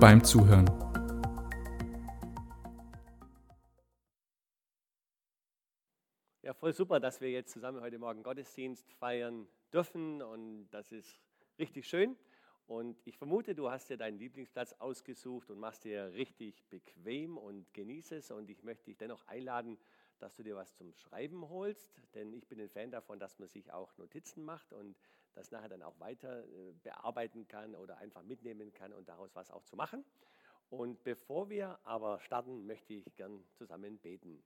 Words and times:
beim 0.00 0.24
Zuhören. 0.24 0.64
Ja, 6.40 6.54
voll 6.54 6.72
super, 6.72 7.00
dass 7.00 7.20
wir 7.20 7.30
jetzt 7.30 7.52
zusammen 7.52 7.82
heute 7.82 7.98
Morgen 7.98 8.22
Gottesdienst 8.22 8.90
feiern 8.94 9.46
dürfen 9.74 10.22
und 10.22 10.70
das 10.70 10.90
ist 10.90 11.20
richtig 11.58 11.86
schön. 11.86 12.16
Und 12.66 12.96
ich 13.04 13.18
vermute, 13.18 13.54
du 13.54 13.70
hast 13.70 13.90
dir 13.90 13.98
deinen 13.98 14.18
Lieblingsplatz 14.18 14.72
ausgesucht 14.78 15.50
und 15.50 15.58
machst 15.58 15.84
dir 15.84 16.12
richtig 16.14 16.64
bequem 16.70 17.36
und 17.36 17.70
genieße 17.74 18.16
es. 18.16 18.30
Und 18.30 18.48
ich 18.48 18.62
möchte 18.62 18.86
dich 18.86 18.96
dennoch 18.96 19.26
einladen, 19.26 19.76
dass 20.20 20.36
du 20.36 20.42
dir 20.42 20.56
was 20.56 20.74
zum 20.74 20.92
Schreiben 20.94 21.48
holst, 21.48 21.90
denn 22.14 22.32
ich 22.32 22.46
bin 22.46 22.60
ein 22.60 22.68
Fan 22.68 22.90
davon, 22.90 23.18
dass 23.18 23.38
man 23.38 23.48
sich 23.48 23.72
auch 23.72 23.96
Notizen 23.96 24.44
macht 24.44 24.72
und 24.72 24.96
das 25.34 25.50
nachher 25.50 25.68
dann 25.68 25.82
auch 25.82 25.98
weiter 26.00 26.44
äh, 26.44 26.72
bearbeiten 26.82 27.46
kann 27.46 27.74
oder 27.74 27.98
einfach 27.98 28.22
mitnehmen 28.22 28.72
kann 28.72 28.92
und 28.92 29.08
daraus 29.08 29.34
was 29.34 29.50
auch 29.50 29.64
zu 29.64 29.76
machen. 29.76 30.04
Und 30.70 31.02
bevor 31.02 31.50
wir 31.50 31.78
aber 31.84 32.20
starten, 32.20 32.66
möchte 32.66 32.94
ich 32.94 33.16
gern 33.16 33.42
zusammen 33.54 33.98
beten. 33.98 34.42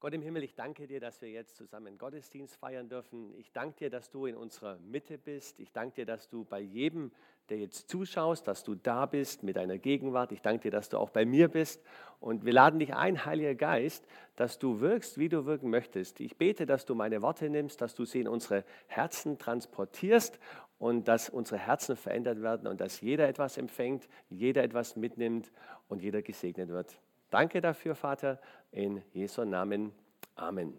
Gott 0.00 0.14
im 0.14 0.22
Himmel, 0.22 0.42
ich 0.44 0.54
danke 0.54 0.86
dir, 0.86 0.98
dass 0.98 1.20
wir 1.20 1.28
jetzt 1.28 1.56
zusammen 1.56 1.98
Gottesdienst 1.98 2.56
feiern 2.56 2.88
dürfen. 2.88 3.34
Ich 3.36 3.52
danke 3.52 3.80
dir, 3.80 3.90
dass 3.90 4.08
du 4.08 4.24
in 4.24 4.34
unserer 4.34 4.78
Mitte 4.78 5.18
bist. 5.18 5.60
Ich 5.60 5.72
danke 5.72 5.96
dir, 5.96 6.06
dass 6.06 6.30
du 6.30 6.42
bei 6.44 6.58
jedem, 6.58 7.12
der 7.50 7.58
jetzt 7.58 7.90
zuschaust, 7.90 8.48
dass 8.48 8.64
du 8.64 8.74
da 8.74 9.04
bist 9.04 9.42
mit 9.42 9.56
deiner 9.56 9.76
Gegenwart. 9.76 10.32
Ich 10.32 10.40
danke 10.40 10.62
dir, 10.62 10.70
dass 10.70 10.88
du 10.88 10.96
auch 10.96 11.10
bei 11.10 11.26
mir 11.26 11.48
bist. 11.48 11.82
Und 12.18 12.46
wir 12.46 12.54
laden 12.54 12.80
dich 12.80 12.94
ein, 12.94 13.26
Heiliger 13.26 13.54
Geist, 13.54 14.06
dass 14.36 14.58
du 14.58 14.80
wirkst, 14.80 15.18
wie 15.18 15.28
du 15.28 15.44
wirken 15.44 15.68
möchtest. 15.68 16.20
Ich 16.20 16.38
bete, 16.38 16.64
dass 16.64 16.86
du 16.86 16.94
meine 16.94 17.20
Worte 17.20 17.50
nimmst, 17.50 17.82
dass 17.82 17.94
du 17.94 18.06
sie 18.06 18.20
in 18.20 18.28
unsere 18.28 18.64
Herzen 18.86 19.36
transportierst 19.36 20.38
und 20.78 21.08
dass 21.08 21.28
unsere 21.28 21.58
Herzen 21.58 21.94
verändert 21.94 22.40
werden 22.40 22.66
und 22.68 22.80
dass 22.80 23.02
jeder 23.02 23.28
etwas 23.28 23.58
empfängt, 23.58 24.08
jeder 24.30 24.64
etwas 24.64 24.96
mitnimmt 24.96 25.52
und 25.88 26.00
jeder 26.00 26.22
gesegnet 26.22 26.70
wird. 26.70 26.98
Danke 27.30 27.60
dafür, 27.60 27.94
Vater, 27.94 28.40
in 28.72 29.02
Jesu 29.12 29.44
Namen. 29.44 29.92
Amen. 30.34 30.76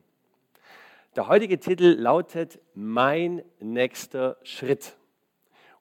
Der 1.15 1.29
heutige 1.29 1.61
Titel 1.61 1.95
lautet 1.97 2.59
Mein 2.73 3.41
nächster 3.61 4.35
Schritt. 4.43 4.97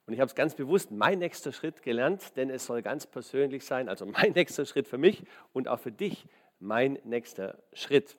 Und 0.06 0.12
ich 0.12 0.20
habe 0.20 0.28
es 0.28 0.36
ganz 0.36 0.54
bewusst 0.54 0.92
mein 0.92 1.18
nächster 1.18 1.50
Schritt 1.52 1.82
gelernt, 1.82 2.36
denn 2.36 2.50
es 2.50 2.66
soll 2.66 2.82
ganz 2.82 3.04
persönlich 3.04 3.64
sein, 3.64 3.88
also 3.88 4.06
mein 4.06 4.30
nächster 4.34 4.64
Schritt 4.64 4.86
für 4.86 4.96
mich 4.96 5.24
und 5.52 5.66
auch 5.66 5.80
für 5.80 5.90
dich 5.90 6.28
mein 6.60 7.00
nächster 7.02 7.58
Schritt. 7.72 8.16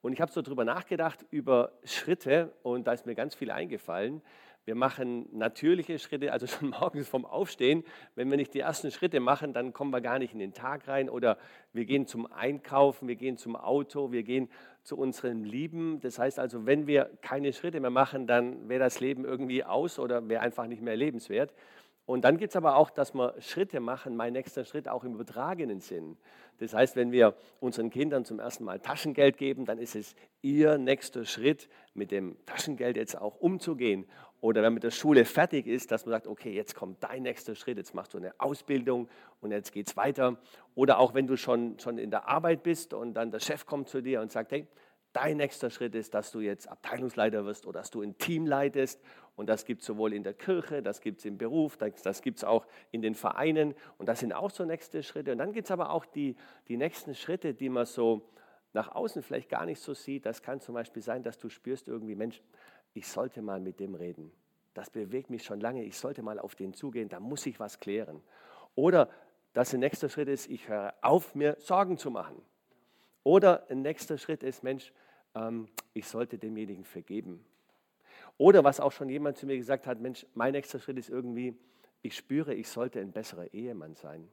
Und 0.00 0.12
ich 0.12 0.20
habe 0.20 0.32
so 0.32 0.42
darüber 0.42 0.64
nachgedacht, 0.64 1.24
über 1.30 1.70
Schritte, 1.84 2.52
und 2.64 2.88
da 2.88 2.94
ist 2.94 3.06
mir 3.06 3.14
ganz 3.14 3.36
viel 3.36 3.52
eingefallen. 3.52 4.22
Wir 4.64 4.76
machen 4.76 5.28
natürliche 5.32 5.98
Schritte, 5.98 6.32
also 6.32 6.46
schon 6.48 6.70
morgens 6.70 7.08
vom 7.08 7.24
Aufstehen. 7.24 7.84
Wenn 8.14 8.30
wir 8.30 8.36
nicht 8.36 8.54
die 8.54 8.60
ersten 8.60 8.90
Schritte 8.90 9.20
machen, 9.20 9.52
dann 9.52 9.72
kommen 9.72 9.90
wir 9.90 10.00
gar 10.00 10.18
nicht 10.18 10.32
in 10.32 10.38
den 10.38 10.52
Tag 10.52 10.86
rein. 10.88 11.10
Oder 11.10 11.36
wir 11.72 11.84
gehen 11.84 12.06
zum 12.06 12.30
Einkaufen, 12.30 13.08
wir 13.08 13.16
gehen 13.16 13.36
zum 13.36 13.56
Auto, 13.56 14.12
wir 14.12 14.22
gehen 14.22 14.48
zu 14.82 14.96
unseren 14.96 15.44
Lieben. 15.44 16.00
Das 16.00 16.18
heißt 16.18 16.38
also, 16.38 16.66
wenn 16.66 16.86
wir 16.86 17.10
keine 17.22 17.52
Schritte 17.52 17.80
mehr 17.80 17.90
machen, 17.90 18.26
dann 18.26 18.68
wäre 18.68 18.80
das 18.80 19.00
Leben 19.00 19.24
irgendwie 19.24 19.64
aus 19.64 19.98
oder 19.98 20.28
wäre 20.28 20.42
einfach 20.42 20.66
nicht 20.66 20.82
mehr 20.82 20.96
lebenswert. 20.96 21.52
Und 22.04 22.24
dann 22.24 22.36
gibt 22.36 22.50
es 22.50 22.56
aber 22.56 22.76
auch, 22.76 22.90
dass 22.90 23.14
wir 23.14 23.34
Schritte 23.40 23.80
machen, 23.80 24.16
mein 24.16 24.32
nächster 24.32 24.64
Schritt 24.64 24.88
auch 24.88 25.04
im 25.04 25.14
übertragenen 25.14 25.80
Sinn. 25.80 26.16
Das 26.58 26.74
heißt, 26.74 26.96
wenn 26.96 27.12
wir 27.12 27.34
unseren 27.60 27.90
Kindern 27.90 28.24
zum 28.24 28.38
ersten 28.38 28.64
Mal 28.64 28.80
Taschengeld 28.80 29.36
geben, 29.36 29.64
dann 29.64 29.78
ist 29.78 29.94
es 29.94 30.14
ihr 30.42 30.78
nächster 30.78 31.24
Schritt, 31.24 31.68
mit 31.94 32.10
dem 32.10 32.36
Taschengeld 32.44 32.96
jetzt 32.96 33.20
auch 33.20 33.36
umzugehen. 33.36 34.06
Oder 34.42 34.60
wenn 34.64 34.74
mit 34.74 34.82
der 34.82 34.90
Schule 34.90 35.24
fertig 35.24 35.68
ist, 35.68 35.92
dass 35.92 36.04
man 36.04 36.10
sagt, 36.10 36.26
okay, 36.26 36.52
jetzt 36.52 36.74
kommt 36.74 37.00
dein 37.04 37.22
nächster 37.22 37.54
Schritt, 37.54 37.78
jetzt 37.78 37.94
machst 37.94 38.12
du 38.12 38.18
eine 38.18 38.34
Ausbildung 38.40 39.08
und 39.40 39.52
jetzt 39.52 39.70
geht 39.70 39.86
es 39.86 39.96
weiter. 39.96 40.36
Oder 40.74 40.98
auch 40.98 41.14
wenn 41.14 41.28
du 41.28 41.36
schon, 41.36 41.78
schon 41.78 41.96
in 41.96 42.10
der 42.10 42.26
Arbeit 42.26 42.64
bist 42.64 42.92
und 42.92 43.14
dann 43.14 43.30
der 43.30 43.38
Chef 43.38 43.66
kommt 43.66 43.88
zu 43.88 44.02
dir 44.02 44.20
und 44.20 44.32
sagt, 44.32 44.50
hey, 44.50 44.66
dein 45.12 45.36
nächster 45.36 45.70
Schritt 45.70 45.94
ist, 45.94 46.12
dass 46.14 46.32
du 46.32 46.40
jetzt 46.40 46.68
Abteilungsleiter 46.68 47.44
wirst 47.44 47.66
oder 47.66 47.78
dass 47.78 47.90
du 47.90 48.02
ein 48.02 48.18
Team 48.18 48.44
leitest. 48.44 49.00
Und 49.36 49.48
das 49.48 49.64
gibt 49.64 49.82
es 49.82 49.86
sowohl 49.86 50.12
in 50.12 50.24
der 50.24 50.34
Kirche, 50.34 50.82
das 50.82 51.00
gibt 51.00 51.20
es 51.20 51.24
im 51.24 51.38
Beruf, 51.38 51.76
das, 51.76 52.02
das 52.02 52.20
gibt 52.20 52.38
es 52.38 52.44
auch 52.44 52.66
in 52.90 53.00
den 53.00 53.14
Vereinen. 53.14 53.76
Und 53.96 54.08
das 54.08 54.18
sind 54.18 54.32
auch 54.32 54.50
so 54.50 54.64
nächste 54.64 55.04
Schritte. 55.04 55.30
Und 55.30 55.38
dann 55.38 55.52
gibt 55.52 55.68
es 55.68 55.70
aber 55.70 55.90
auch 55.90 56.04
die, 56.04 56.34
die 56.66 56.76
nächsten 56.76 57.14
Schritte, 57.14 57.54
die 57.54 57.68
man 57.68 57.86
so 57.86 58.28
nach 58.72 58.92
außen 58.92 59.22
vielleicht 59.22 59.48
gar 59.48 59.66
nicht 59.66 59.80
so 59.80 59.94
sieht. 59.94 60.26
Das 60.26 60.42
kann 60.42 60.60
zum 60.60 60.74
Beispiel 60.74 61.02
sein, 61.02 61.22
dass 61.22 61.38
du 61.38 61.48
spürst 61.48 61.86
irgendwie, 61.86 62.16
Mensch, 62.16 62.42
ich 62.94 63.06
sollte 63.06 63.42
mal 63.42 63.60
mit 63.60 63.80
dem 63.80 63.94
reden. 63.94 64.32
Das 64.74 64.90
bewegt 64.90 65.30
mich 65.30 65.44
schon 65.44 65.60
lange, 65.60 65.84
ich 65.84 65.96
sollte 65.96 66.22
mal 66.22 66.38
auf 66.38 66.54
den 66.54 66.72
zugehen, 66.72 67.08
da 67.08 67.20
muss 67.20 67.46
ich 67.46 67.60
was 67.60 67.78
klären. 67.78 68.22
Oder 68.74 69.08
dass 69.52 69.70
der 69.70 69.80
nächste 69.80 70.08
Schritt 70.08 70.28
ist, 70.28 70.48
ich 70.48 70.68
höre 70.68 70.94
auf, 71.02 71.34
mir 71.34 71.56
Sorgen 71.58 71.98
zu 71.98 72.10
machen. 72.10 72.40
Oder 73.22 73.68
ein 73.70 73.82
nächster 73.82 74.16
Schritt 74.16 74.42
ist, 74.42 74.62
Mensch, 74.62 74.92
ähm, 75.34 75.68
ich 75.92 76.06
sollte 76.06 76.38
demjenigen 76.38 76.84
vergeben. 76.84 77.44
Oder 78.38 78.64
was 78.64 78.80
auch 78.80 78.92
schon 78.92 79.10
jemand 79.10 79.36
zu 79.36 79.46
mir 79.46 79.56
gesagt 79.56 79.86
hat, 79.86 80.00
Mensch, 80.00 80.26
mein 80.34 80.52
nächster 80.52 80.78
Schritt 80.78 80.98
ist 80.98 81.10
irgendwie, 81.10 81.56
ich 82.00 82.16
spüre, 82.16 82.54
ich 82.54 82.68
sollte 82.68 83.00
ein 83.00 83.12
besserer 83.12 83.52
Ehemann 83.52 83.94
sein 83.94 84.28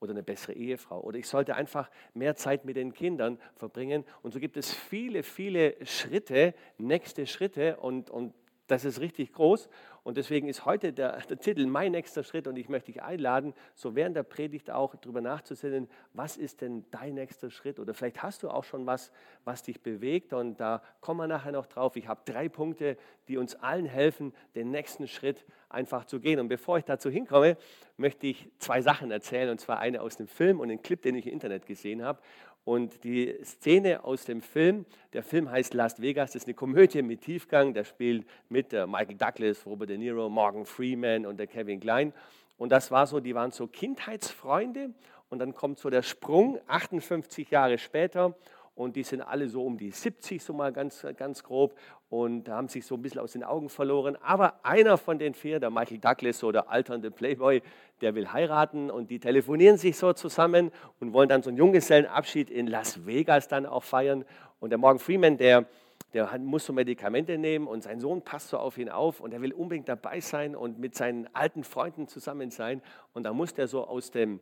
oder 0.00 0.12
eine 0.12 0.22
bessere 0.22 0.52
Ehefrau 0.52 1.00
oder 1.00 1.18
ich 1.18 1.28
sollte 1.28 1.54
einfach 1.54 1.90
mehr 2.14 2.36
Zeit 2.36 2.64
mit 2.64 2.76
den 2.76 2.92
Kindern 2.92 3.38
verbringen. 3.56 4.04
Und 4.22 4.32
so 4.32 4.40
gibt 4.40 4.56
es 4.56 4.72
viele, 4.72 5.22
viele 5.22 5.74
Schritte, 5.84 6.54
nächste 6.78 7.26
Schritte 7.26 7.76
und, 7.78 8.10
und 8.10 8.34
das 8.68 8.84
ist 8.84 9.00
richtig 9.00 9.32
groß. 9.32 9.68
Und 10.04 10.16
deswegen 10.16 10.48
ist 10.48 10.64
heute 10.64 10.92
der, 10.92 11.18
der, 11.28 11.38
Titel 11.38 11.66
Mein 11.66 11.92
nächster 11.92 12.22
Schritt. 12.22 12.46
Und 12.46 12.56
ich 12.56 12.68
möchte 12.68 12.92
dich 12.92 13.02
einladen, 13.02 13.52
so 13.74 13.94
während 13.94 14.16
der 14.16 14.22
Predigt 14.22 14.70
auch 14.70 14.94
darüber 14.94 15.20
nachzusinnen, 15.20 15.88
was 16.12 16.36
ist 16.36 16.60
denn 16.60 16.84
dein 16.90 17.14
nächster 17.14 17.50
Schritt? 17.50 17.80
Oder 17.80 17.94
vielleicht 17.94 18.22
hast 18.22 18.42
du 18.42 18.50
auch 18.50 18.64
schon 18.64 18.86
was, 18.86 19.10
was 19.44 19.62
dich 19.62 19.82
bewegt. 19.82 20.32
Und 20.32 20.60
da 20.60 20.82
kommen 21.00 21.20
wir 21.20 21.26
nachher 21.26 21.52
noch 21.52 21.66
drauf. 21.66 21.96
Ich 21.96 22.06
habe 22.06 22.20
drei 22.24 22.48
Punkte, 22.48 22.96
die 23.26 23.36
uns 23.36 23.56
allen 23.56 23.86
helfen, 23.86 24.32
den 24.54 24.70
nächsten 24.70 25.08
Schritt 25.08 25.44
einfach 25.68 26.04
zu 26.04 26.20
gehen. 26.20 26.40
Und 26.40 26.48
bevor 26.48 26.78
ich 26.78 26.84
dazu 26.84 27.10
hinkomme, 27.10 27.56
möchte 27.96 28.26
ich 28.26 28.48
zwei 28.58 28.80
Sachen 28.80 29.10
erzählen. 29.10 29.50
Und 29.50 29.60
zwar 29.60 29.78
eine 29.80 30.00
aus 30.00 30.16
dem 30.16 30.28
Film 30.28 30.60
und 30.60 30.70
einen 30.70 30.82
Clip, 30.82 31.02
den 31.02 31.16
ich 31.16 31.26
im 31.26 31.32
Internet 31.32 31.66
gesehen 31.66 32.02
habe. 32.02 32.20
Und 32.68 33.02
die 33.02 33.34
Szene 33.44 34.04
aus 34.04 34.26
dem 34.26 34.42
Film, 34.42 34.84
der 35.14 35.22
Film 35.22 35.50
heißt 35.50 35.72
Las 35.72 36.02
Vegas, 36.02 36.32
das 36.32 36.42
ist 36.42 36.48
eine 36.48 36.54
Komödie 36.54 37.00
mit 37.00 37.22
Tiefgang, 37.22 37.72
der 37.72 37.84
spielt 37.84 38.26
mit 38.50 38.72
Michael 38.72 39.16
Douglas, 39.16 39.64
Robert 39.64 39.88
De 39.88 39.96
Niro, 39.96 40.28
Morgan 40.28 40.66
Freeman 40.66 41.24
und 41.24 41.38
der 41.38 41.46
Kevin 41.46 41.80
Klein. 41.80 42.12
Und 42.58 42.70
das 42.70 42.90
war 42.90 43.06
so, 43.06 43.20
die 43.20 43.34
waren 43.34 43.52
so 43.52 43.68
Kindheitsfreunde 43.68 44.90
und 45.30 45.38
dann 45.38 45.54
kommt 45.54 45.78
so 45.78 45.88
der 45.88 46.02
Sprung, 46.02 46.60
58 46.66 47.50
Jahre 47.50 47.78
später 47.78 48.36
und 48.78 48.94
die 48.94 49.02
sind 49.02 49.22
alle 49.22 49.48
so 49.48 49.64
um 49.64 49.76
die 49.76 49.90
70, 49.90 50.40
so 50.40 50.52
mal 50.52 50.72
ganz, 50.72 51.04
ganz 51.16 51.42
grob 51.42 51.74
und 52.10 52.48
haben 52.48 52.68
sich 52.68 52.86
so 52.86 52.94
ein 52.94 53.02
bisschen 53.02 53.20
aus 53.20 53.32
den 53.32 53.42
Augen 53.42 53.68
verloren. 53.68 54.16
Aber 54.22 54.64
einer 54.64 54.96
von 54.96 55.18
den 55.18 55.34
vier, 55.34 55.58
der 55.58 55.70
Michael 55.70 55.98
Douglas, 55.98 56.38
so 56.38 56.52
der 56.52 56.70
alternde 56.70 57.10
Playboy, 57.10 57.60
der 58.00 58.14
will 58.14 58.32
heiraten 58.32 58.88
und 58.88 59.10
die 59.10 59.18
telefonieren 59.18 59.78
sich 59.78 59.96
so 59.96 60.12
zusammen 60.12 60.70
und 61.00 61.12
wollen 61.12 61.28
dann 61.28 61.42
so 61.42 61.50
einen 61.50 61.58
Junggesellenabschied 61.58 62.50
in 62.50 62.68
Las 62.68 63.04
Vegas 63.04 63.48
dann 63.48 63.66
auch 63.66 63.82
feiern. 63.82 64.24
Und 64.60 64.70
der 64.70 64.78
Morgan 64.78 65.00
Freeman, 65.00 65.36
der, 65.36 65.66
der 66.14 66.38
muss 66.38 66.64
so 66.64 66.72
Medikamente 66.72 67.36
nehmen 67.36 67.66
und 67.66 67.82
sein 67.82 67.98
Sohn 67.98 68.22
passt 68.22 68.50
so 68.50 68.58
auf 68.58 68.78
ihn 68.78 68.90
auf 68.90 69.18
und 69.18 69.34
er 69.34 69.42
will 69.42 69.52
unbedingt 69.52 69.88
dabei 69.88 70.20
sein 70.20 70.54
und 70.54 70.78
mit 70.78 70.94
seinen 70.94 71.28
alten 71.34 71.64
Freunden 71.64 72.06
zusammen 72.06 72.52
sein. 72.52 72.80
Und 73.12 73.24
da 73.24 73.32
muss 73.32 73.54
der 73.54 73.66
so 73.66 73.84
aus 73.84 74.12
dem 74.12 74.38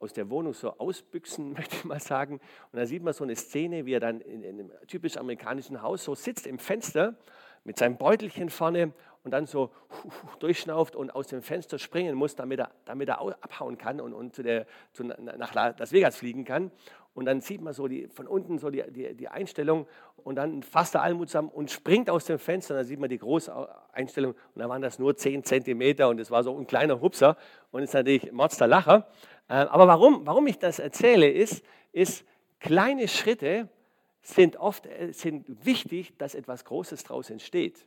aus 0.00 0.12
der 0.12 0.28
Wohnung 0.30 0.54
so 0.54 0.76
ausbüchsen, 0.78 1.52
möchte 1.54 1.76
ich 1.76 1.84
mal 1.84 2.00
sagen. 2.00 2.40
Und 2.72 2.78
da 2.78 2.86
sieht 2.86 3.02
man 3.02 3.14
so 3.14 3.22
eine 3.22 3.36
Szene, 3.36 3.86
wie 3.86 3.92
er 3.92 4.00
dann 4.00 4.20
in, 4.20 4.42
in 4.42 4.60
einem 4.60 4.72
typisch 4.88 5.16
amerikanischen 5.16 5.82
Haus 5.82 6.04
so 6.04 6.14
sitzt 6.14 6.46
im 6.46 6.58
Fenster 6.58 7.14
mit 7.62 7.78
seinem 7.78 7.98
Beutelchen 7.98 8.48
vorne 8.48 8.92
und 9.22 9.32
dann 9.32 9.46
so 9.46 9.70
durchschnauft 10.40 10.96
und 10.96 11.10
aus 11.14 11.28
dem 11.28 11.42
Fenster 11.42 11.78
springen 11.78 12.14
muss, 12.16 12.34
damit 12.34 12.58
er, 12.58 12.70
damit 12.86 13.08
er 13.08 13.20
abhauen 13.20 13.76
kann 13.76 14.00
und, 14.00 14.14
und 14.14 14.34
zu 14.34 14.42
der, 14.42 14.66
zu, 14.92 15.04
nach 15.04 15.54
Las 15.54 15.92
Vegas 15.92 16.16
fliegen 16.16 16.44
kann. 16.44 16.70
Und 17.12 17.26
dann 17.26 17.40
sieht 17.40 17.60
man 17.60 17.74
so 17.74 17.88
die, 17.88 18.06
von 18.08 18.28
unten 18.28 18.58
so 18.58 18.70
die, 18.70 18.84
die, 18.90 19.14
die 19.14 19.28
Einstellung 19.28 19.86
und 20.16 20.36
dann 20.36 20.62
fasst 20.62 20.94
er 20.94 21.02
Almut 21.02 21.28
zusammen 21.28 21.48
und 21.48 21.70
springt 21.70 22.08
aus 22.08 22.24
dem 22.24 22.38
Fenster. 22.38 22.74
Und 22.74 22.78
dann 22.78 22.86
sieht 22.86 23.00
man 23.00 23.10
die 23.10 23.18
große 23.18 23.52
Einstellung 23.92 24.32
und 24.32 24.60
dann 24.60 24.68
waren 24.68 24.80
das 24.80 24.98
nur 24.98 25.16
10 25.16 25.42
Zentimeter 25.44 26.08
und 26.08 26.20
es 26.20 26.30
war 26.30 26.44
so 26.44 26.56
ein 26.56 26.66
kleiner 26.66 27.00
Hupser 27.00 27.36
und 27.72 27.82
ist 27.82 27.94
natürlich 27.94 28.30
Mordster 28.32 28.68
Lacher. 28.68 29.08
Äh, 29.50 29.54
aber 29.54 29.88
warum, 29.88 30.24
warum 30.26 30.46
ich 30.46 30.58
das 30.58 30.78
erzähle, 30.78 31.28
ist, 31.28 31.64
ist, 31.92 32.24
kleine 32.60 33.08
Schritte 33.08 33.68
sind 34.22 34.56
oft 34.56 34.86
äh, 34.86 35.12
sind 35.12 35.66
wichtig, 35.66 36.16
dass 36.18 36.36
etwas 36.36 36.64
Großes 36.64 37.02
daraus 37.02 37.30
entsteht. 37.30 37.84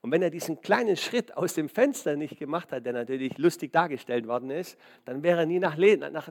Und 0.00 0.12
wenn 0.12 0.22
er 0.22 0.30
diesen 0.30 0.60
kleinen 0.60 0.96
Schritt 0.96 1.36
aus 1.36 1.54
dem 1.54 1.68
Fenster 1.68 2.14
nicht 2.14 2.38
gemacht 2.38 2.70
hat, 2.70 2.86
der 2.86 2.92
natürlich 2.92 3.36
lustig 3.38 3.72
dargestellt 3.72 4.28
worden 4.28 4.50
ist, 4.50 4.78
dann 5.04 5.24
wäre 5.24 5.40
er 5.40 5.46
nie 5.46 5.58
nach, 5.58 5.76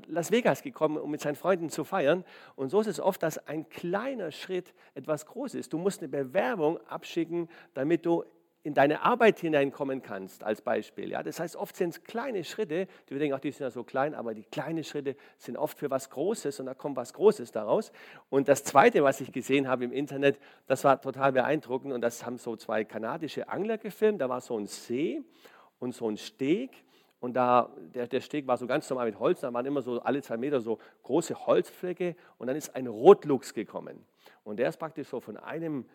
Las 0.07 0.31
Vegas 0.31 0.61
gekommen, 0.61 0.97
um 0.97 1.11
mit 1.11 1.19
seinen 1.19 1.35
Freunden 1.35 1.69
zu 1.69 1.83
feiern. 1.83 2.23
Und 2.55 2.69
so 2.69 2.79
ist 2.79 2.87
es 2.87 3.01
oft, 3.01 3.21
dass 3.23 3.45
ein 3.47 3.67
kleiner 3.67 4.31
Schritt 4.31 4.73
etwas 4.93 5.25
Großes 5.25 5.59
ist. 5.59 5.73
Du 5.73 5.77
musst 5.77 5.99
eine 5.99 6.07
Bewerbung 6.07 6.79
abschicken, 6.87 7.49
damit 7.73 8.05
du 8.05 8.23
in 8.65 8.73
deine 8.73 9.03
Arbeit 9.03 9.39
hineinkommen 9.39 10.01
kannst, 10.01 10.43
als 10.43 10.59
Beispiel. 10.63 11.11
Ja? 11.11 11.21
Das 11.21 11.39
heißt, 11.39 11.55
oft 11.55 11.75
sind 11.75 11.89
es 11.89 12.03
kleine 12.03 12.43
Schritte, 12.43 12.87
die 13.07 13.19
denken, 13.19 13.35
ach, 13.35 13.39
die 13.39 13.51
sind 13.51 13.61
ja 13.61 13.69
so 13.69 13.83
klein, 13.83 14.15
aber 14.15 14.33
die 14.33 14.43
kleinen 14.43 14.83
Schritte 14.83 15.15
sind 15.37 15.55
oft 15.55 15.77
für 15.77 15.91
was 15.91 16.09
Großes 16.09 16.59
und 16.59 16.65
da 16.65 16.73
kommt 16.73 16.95
was 16.95 17.13
Großes 17.13 17.51
daraus. 17.51 17.91
Und 18.31 18.47
das 18.47 18.63
Zweite, 18.63 19.03
was 19.03 19.21
ich 19.21 19.31
gesehen 19.31 19.67
habe 19.67 19.83
im 19.83 19.91
Internet, 19.91 20.39
das 20.65 20.83
war 20.83 20.99
total 20.99 21.31
beeindruckend 21.33 21.93
und 21.93 22.01
das 22.01 22.25
haben 22.25 22.39
so 22.39 22.55
zwei 22.55 22.83
kanadische 22.83 23.49
Angler 23.49 23.77
gefilmt. 23.77 24.19
Da 24.19 24.29
war 24.29 24.41
so 24.41 24.57
ein 24.57 24.65
See 24.65 25.21
und 25.77 25.93
so 25.93 26.09
ein 26.09 26.17
Steg 26.17 26.71
und 27.19 27.35
da, 27.35 27.69
der, 27.93 28.07
der 28.07 28.21
Steg 28.21 28.47
war 28.47 28.57
so 28.57 28.65
ganz 28.65 28.89
normal 28.89 29.05
mit 29.05 29.19
Holz, 29.19 29.41
da 29.41 29.53
waren 29.53 29.65
immer 29.67 29.83
so 29.83 30.01
alle 30.01 30.23
zwei 30.23 30.37
Meter 30.37 30.59
so 30.59 30.79
große 31.03 31.45
Holzflecke 31.45 32.15
und 32.39 32.47
dann 32.47 32.55
ist 32.55 32.75
ein 32.75 32.87
Rotluchs 32.87 33.53
gekommen. 33.53 34.03
Und 34.43 34.57
der 34.57 34.69
ist 34.69 34.77
praktisch 34.77 35.07
so 35.07 35.19
von 35.19 35.37
einem 35.37 35.85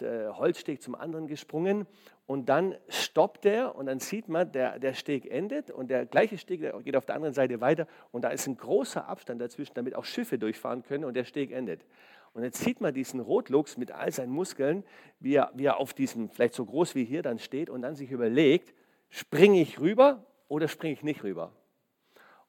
Holzsteg 0.00 0.82
zum 0.82 0.94
anderen 0.94 1.26
gesprungen 1.26 1.86
und 2.26 2.48
dann 2.48 2.76
stoppt 2.88 3.44
er 3.44 3.74
und 3.74 3.86
dann 3.86 3.98
sieht 3.98 4.28
man, 4.28 4.52
der, 4.52 4.78
der 4.78 4.94
Steg 4.94 5.30
endet 5.30 5.70
und 5.70 5.90
der 5.90 6.06
gleiche 6.06 6.38
Steg 6.38 6.60
geht 6.84 6.96
auf 6.96 7.06
der 7.06 7.16
anderen 7.16 7.34
Seite 7.34 7.60
weiter 7.60 7.86
und 8.12 8.22
da 8.22 8.28
ist 8.28 8.46
ein 8.46 8.56
großer 8.56 9.08
Abstand 9.08 9.40
dazwischen, 9.40 9.74
damit 9.74 9.94
auch 9.94 10.04
Schiffe 10.04 10.38
durchfahren 10.38 10.82
können 10.82 11.04
und 11.04 11.14
der 11.14 11.24
Steg 11.24 11.50
endet. 11.50 11.84
Und 12.32 12.44
jetzt 12.44 12.62
sieht 12.62 12.80
man 12.80 12.94
diesen 12.94 13.20
Rotluchs 13.20 13.76
mit 13.76 13.90
all 13.90 14.12
seinen 14.12 14.32
Muskeln, 14.32 14.84
wie 15.18 15.34
er, 15.34 15.50
wie 15.54 15.64
er 15.64 15.78
auf 15.78 15.92
diesem, 15.94 16.30
vielleicht 16.30 16.54
so 16.54 16.64
groß 16.64 16.94
wie 16.94 17.04
hier 17.04 17.22
dann 17.22 17.38
steht 17.38 17.68
und 17.68 17.82
dann 17.82 17.96
sich 17.96 18.12
überlegt, 18.12 18.72
springe 19.08 19.60
ich 19.60 19.80
rüber 19.80 20.24
oder 20.46 20.68
springe 20.68 20.92
ich 20.92 21.02
nicht 21.02 21.24
rüber? 21.24 21.52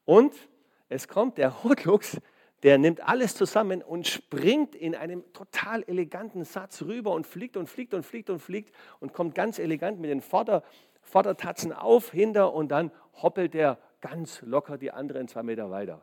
Und 0.06 0.36
es 0.90 1.08
kommt 1.08 1.38
der 1.38 1.50
Rotluchs 1.64 2.22
der 2.64 2.78
nimmt 2.78 3.08
alles 3.08 3.36
zusammen 3.36 3.82
und 3.82 4.08
springt 4.08 4.76
in 4.76 4.96
einem 4.96 5.24
total 5.34 5.84
eleganten 5.84 6.44
Satz 6.44 6.84
rüber 6.84 7.12
und 7.12 7.26
fliegt 7.26 7.58
und 7.58 7.68
fliegt 7.68 7.94
und 7.94 8.04
fliegt 8.04 8.30
und 8.30 8.40
fliegt 8.40 8.74
und 9.00 9.14
kommt 9.14 9.36
ganz 9.36 9.58
elegant 9.58 10.00
mit 10.00 10.10
den 10.10 10.22
Vorder, 10.22 10.64
Vordertatzen 11.02 11.74
auf, 11.74 12.12
hinter 12.12 12.54
und 12.54 12.70
dann 12.70 12.92
hoppelt 13.22 13.56
er 13.56 13.80
ganz 14.00 14.42
locker 14.42 14.78
die 14.78 14.92
anderen 14.92 15.28
zwei 15.28 15.44
Meter 15.44 15.72
weiter. 15.72 16.02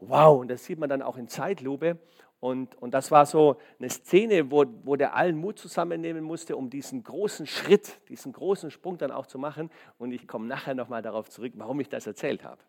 Wow, 0.00 0.40
und 0.40 0.48
das 0.48 0.64
sieht 0.64 0.78
man 0.78 0.88
dann 0.88 1.02
auch 1.02 1.16
in 1.16 1.28
Zeitlupe. 1.28 1.98
Und, 2.38 2.80
und 2.82 2.92
das 2.92 3.10
war 3.10 3.24
so 3.24 3.56
eine 3.78 3.88
Szene, 3.88 4.50
wo, 4.50 4.64
wo 4.84 4.96
der 4.96 5.16
allen 5.16 5.36
Mut 5.36 5.58
zusammennehmen 5.58 6.22
musste, 6.22 6.56
um 6.56 6.68
diesen 6.68 7.02
großen 7.02 7.46
Schritt, 7.46 7.98
diesen 8.08 8.32
großen 8.32 8.70
Sprung 8.70 8.98
dann 8.98 9.10
auch 9.10 9.26
zu 9.26 9.38
machen. 9.38 9.70
Und 9.98 10.12
ich 10.12 10.28
komme 10.28 10.46
nachher 10.46 10.74
nochmal 10.74 11.00
darauf 11.00 11.30
zurück, 11.30 11.54
warum 11.56 11.80
ich 11.80 11.88
das 11.88 12.06
erzählt 12.06 12.44
habe. 12.44 12.60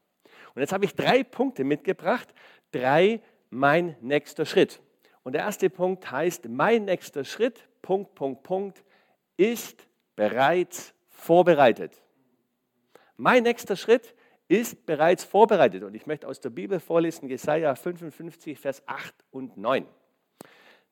Und 0.56 0.62
jetzt 0.62 0.74
habe 0.74 0.86
ich 0.86 0.96
drei 0.96 1.24
Punkte 1.24 1.64
mitgebracht. 1.64 2.34
Drei, 2.72 3.22
mein 3.50 3.96
nächster 4.02 4.46
Schritt. 4.46 4.82
Und 5.24 5.34
der 5.34 5.42
erste 5.42 5.70
Punkt 5.70 6.10
heißt, 6.10 6.48
mein 6.48 6.86
nächster 6.86 7.24
Schritt, 7.24 7.68
Punkt, 7.82 8.16
Punkt, 8.16 8.44
Punkt, 8.44 8.84
ist 9.36 9.88
bereits 10.16 10.94
vorbereitet. 11.10 12.02
Mein 13.18 13.44
nächster 13.44 13.76
Schritt 13.76 14.16
ist 14.48 14.86
bereits 14.86 15.24
vorbereitet. 15.24 15.84
Und 15.84 15.96
ich 15.96 16.06
möchte 16.06 16.28
aus 16.28 16.40
der 16.40 16.50
Bibel 16.50 16.80
vorlesen, 16.80 17.28
Jesaja 17.28 17.76
55, 17.76 18.60
Vers 18.60 18.84
8 18.88 19.14
und 19.32 19.58
9. 19.58 19.86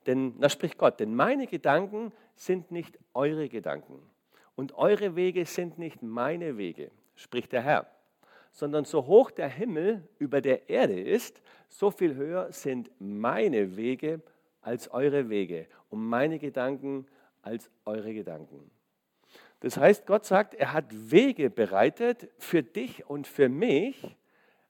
Denn, 0.05 0.39
da 0.39 0.49
spricht 0.49 0.77
Gott, 0.77 0.99
denn 0.99 1.15
meine 1.15 1.47
Gedanken 1.47 2.11
sind 2.35 2.71
nicht 2.71 2.99
eure 3.13 3.49
Gedanken 3.49 4.01
und 4.55 4.73
eure 4.75 5.15
Wege 5.15 5.45
sind 5.45 5.79
nicht 5.79 6.03
meine 6.03 6.57
Wege, 6.57 6.91
spricht 7.15 7.53
der 7.53 7.61
Herr 7.61 7.94
sondern 8.55 8.85
so 8.85 9.05
hoch 9.05 9.31
der 9.31 9.49
Himmel 9.49 10.07
über 10.17 10.39
der 10.39 10.69
Erde 10.69 10.97
ist, 10.99 11.41
so 11.67 11.91
viel 11.91 12.15
höher 12.15 12.51
sind 12.53 12.89
meine 12.99 13.75
Wege 13.75 14.21
als 14.61 14.89
eure 14.91 15.29
Wege 15.29 15.67
und 15.89 16.07
meine 16.07 16.39
Gedanken 16.39 17.05
als 17.41 17.69
eure 17.83 18.13
Gedanken. 18.13 18.71
Das 19.59 19.77
heißt, 19.77 20.05
Gott 20.05 20.25
sagt, 20.25 20.53
er 20.53 20.71
hat 20.71 20.85
Wege 20.89 21.49
bereitet 21.49 22.29
für 22.37 22.63
dich 22.63 23.05
und 23.09 23.27
für 23.27 23.49
mich. 23.49 24.15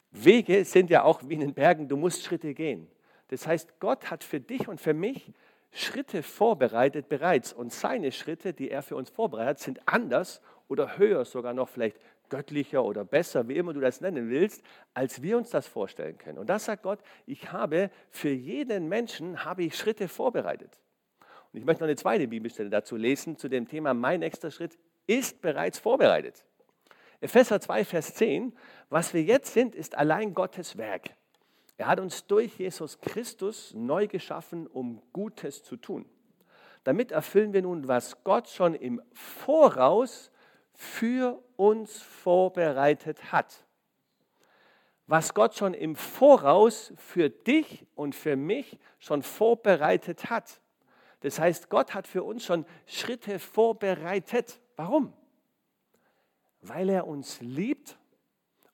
Wege 0.09 0.65
sind 0.65 0.89
ja 0.89 1.03
auch 1.03 1.21
wie 1.27 1.35
in 1.35 1.41
den 1.41 1.53
Bergen, 1.53 1.87
du 1.87 1.95
musst 1.95 2.23
Schritte 2.23 2.55
gehen. 2.55 2.87
Das 3.27 3.45
heißt, 3.45 3.79
Gott 3.79 4.09
hat 4.09 4.23
für 4.23 4.39
dich 4.39 4.67
und 4.67 4.81
für 4.81 4.93
mich 4.95 5.31
Schritte 5.71 6.23
vorbereitet 6.23 7.07
bereits. 7.07 7.53
Und 7.53 7.71
seine 7.71 8.11
Schritte, 8.11 8.53
die 8.53 8.71
er 8.71 8.81
für 8.81 8.95
uns 8.95 9.11
vorbereitet, 9.11 9.59
sind 9.59 9.79
anders 9.87 10.41
oder 10.67 10.97
höher 10.97 11.25
sogar 11.25 11.53
noch 11.53 11.69
vielleicht 11.69 11.99
göttlicher 12.29 12.83
oder 12.83 13.05
besser, 13.05 13.47
wie 13.47 13.55
immer 13.55 13.73
du 13.73 13.79
das 13.79 14.01
nennen 14.01 14.29
willst, 14.29 14.63
als 14.93 15.21
wir 15.21 15.37
uns 15.37 15.49
das 15.49 15.67
vorstellen 15.67 16.17
können. 16.17 16.37
Und 16.37 16.49
das 16.49 16.65
sagt 16.65 16.83
Gott, 16.83 16.99
ich 17.25 17.51
habe 17.51 17.89
für 18.09 18.29
jeden 18.29 18.87
Menschen 18.87 19.45
habe 19.45 19.63
ich 19.63 19.77
Schritte 19.77 20.07
vorbereitet. 20.07 20.79
Und 21.51 21.59
ich 21.59 21.65
möchte 21.65 21.83
noch 21.83 21.87
eine 21.87 21.95
zweite 21.95 22.27
Bibelstelle 22.27 22.69
dazu 22.69 22.95
lesen, 22.95 23.37
zu 23.37 23.47
dem 23.47 23.67
Thema, 23.67 23.93
mein 23.93 24.19
nächster 24.19 24.51
Schritt 24.51 24.77
ist 25.07 25.41
bereits 25.41 25.79
vorbereitet. 25.79 26.43
Epheser 27.21 27.61
2, 27.61 27.85
Vers 27.85 28.13
10, 28.15 28.53
was 28.89 29.13
wir 29.13 29.23
jetzt 29.23 29.53
sind, 29.53 29.75
ist 29.75 29.95
allein 29.95 30.33
Gottes 30.33 30.77
Werk. 30.77 31.11
Er 31.77 31.87
hat 31.87 31.99
uns 31.99 32.25
durch 32.27 32.57
Jesus 32.57 32.99
Christus 32.99 33.73
neu 33.73 34.07
geschaffen, 34.07 34.67
um 34.67 35.01
Gutes 35.11 35.63
zu 35.63 35.75
tun. 35.75 36.05
Damit 36.83 37.11
erfüllen 37.11 37.51
wir 37.53 37.61
nun, 37.61 37.87
was 37.87 38.23
Gott 38.23 38.47
schon 38.47 38.75
im 38.75 39.01
Voraus 39.13 40.31
für 40.73 41.41
uns 41.57 42.01
vorbereitet 42.01 43.31
hat. 43.31 43.65
Was 45.07 45.33
Gott 45.33 45.55
schon 45.55 45.73
im 45.73 45.95
Voraus 45.95 46.93
für 46.97 47.29
dich 47.29 47.85
und 47.95 48.15
für 48.15 48.35
mich 48.35 48.79
schon 48.99 49.21
vorbereitet 49.21 50.29
hat. 50.29 50.61
Das 51.19 51.39
heißt, 51.39 51.69
Gott 51.69 51.93
hat 51.93 52.07
für 52.07 52.23
uns 52.23 52.43
schon 52.43 52.65
Schritte 52.87 53.39
vorbereitet. 53.39 54.59
Warum? 54.75 55.13
Weil 56.61 56.89
er 56.89 57.07
uns 57.07 57.39
liebt 57.41 57.97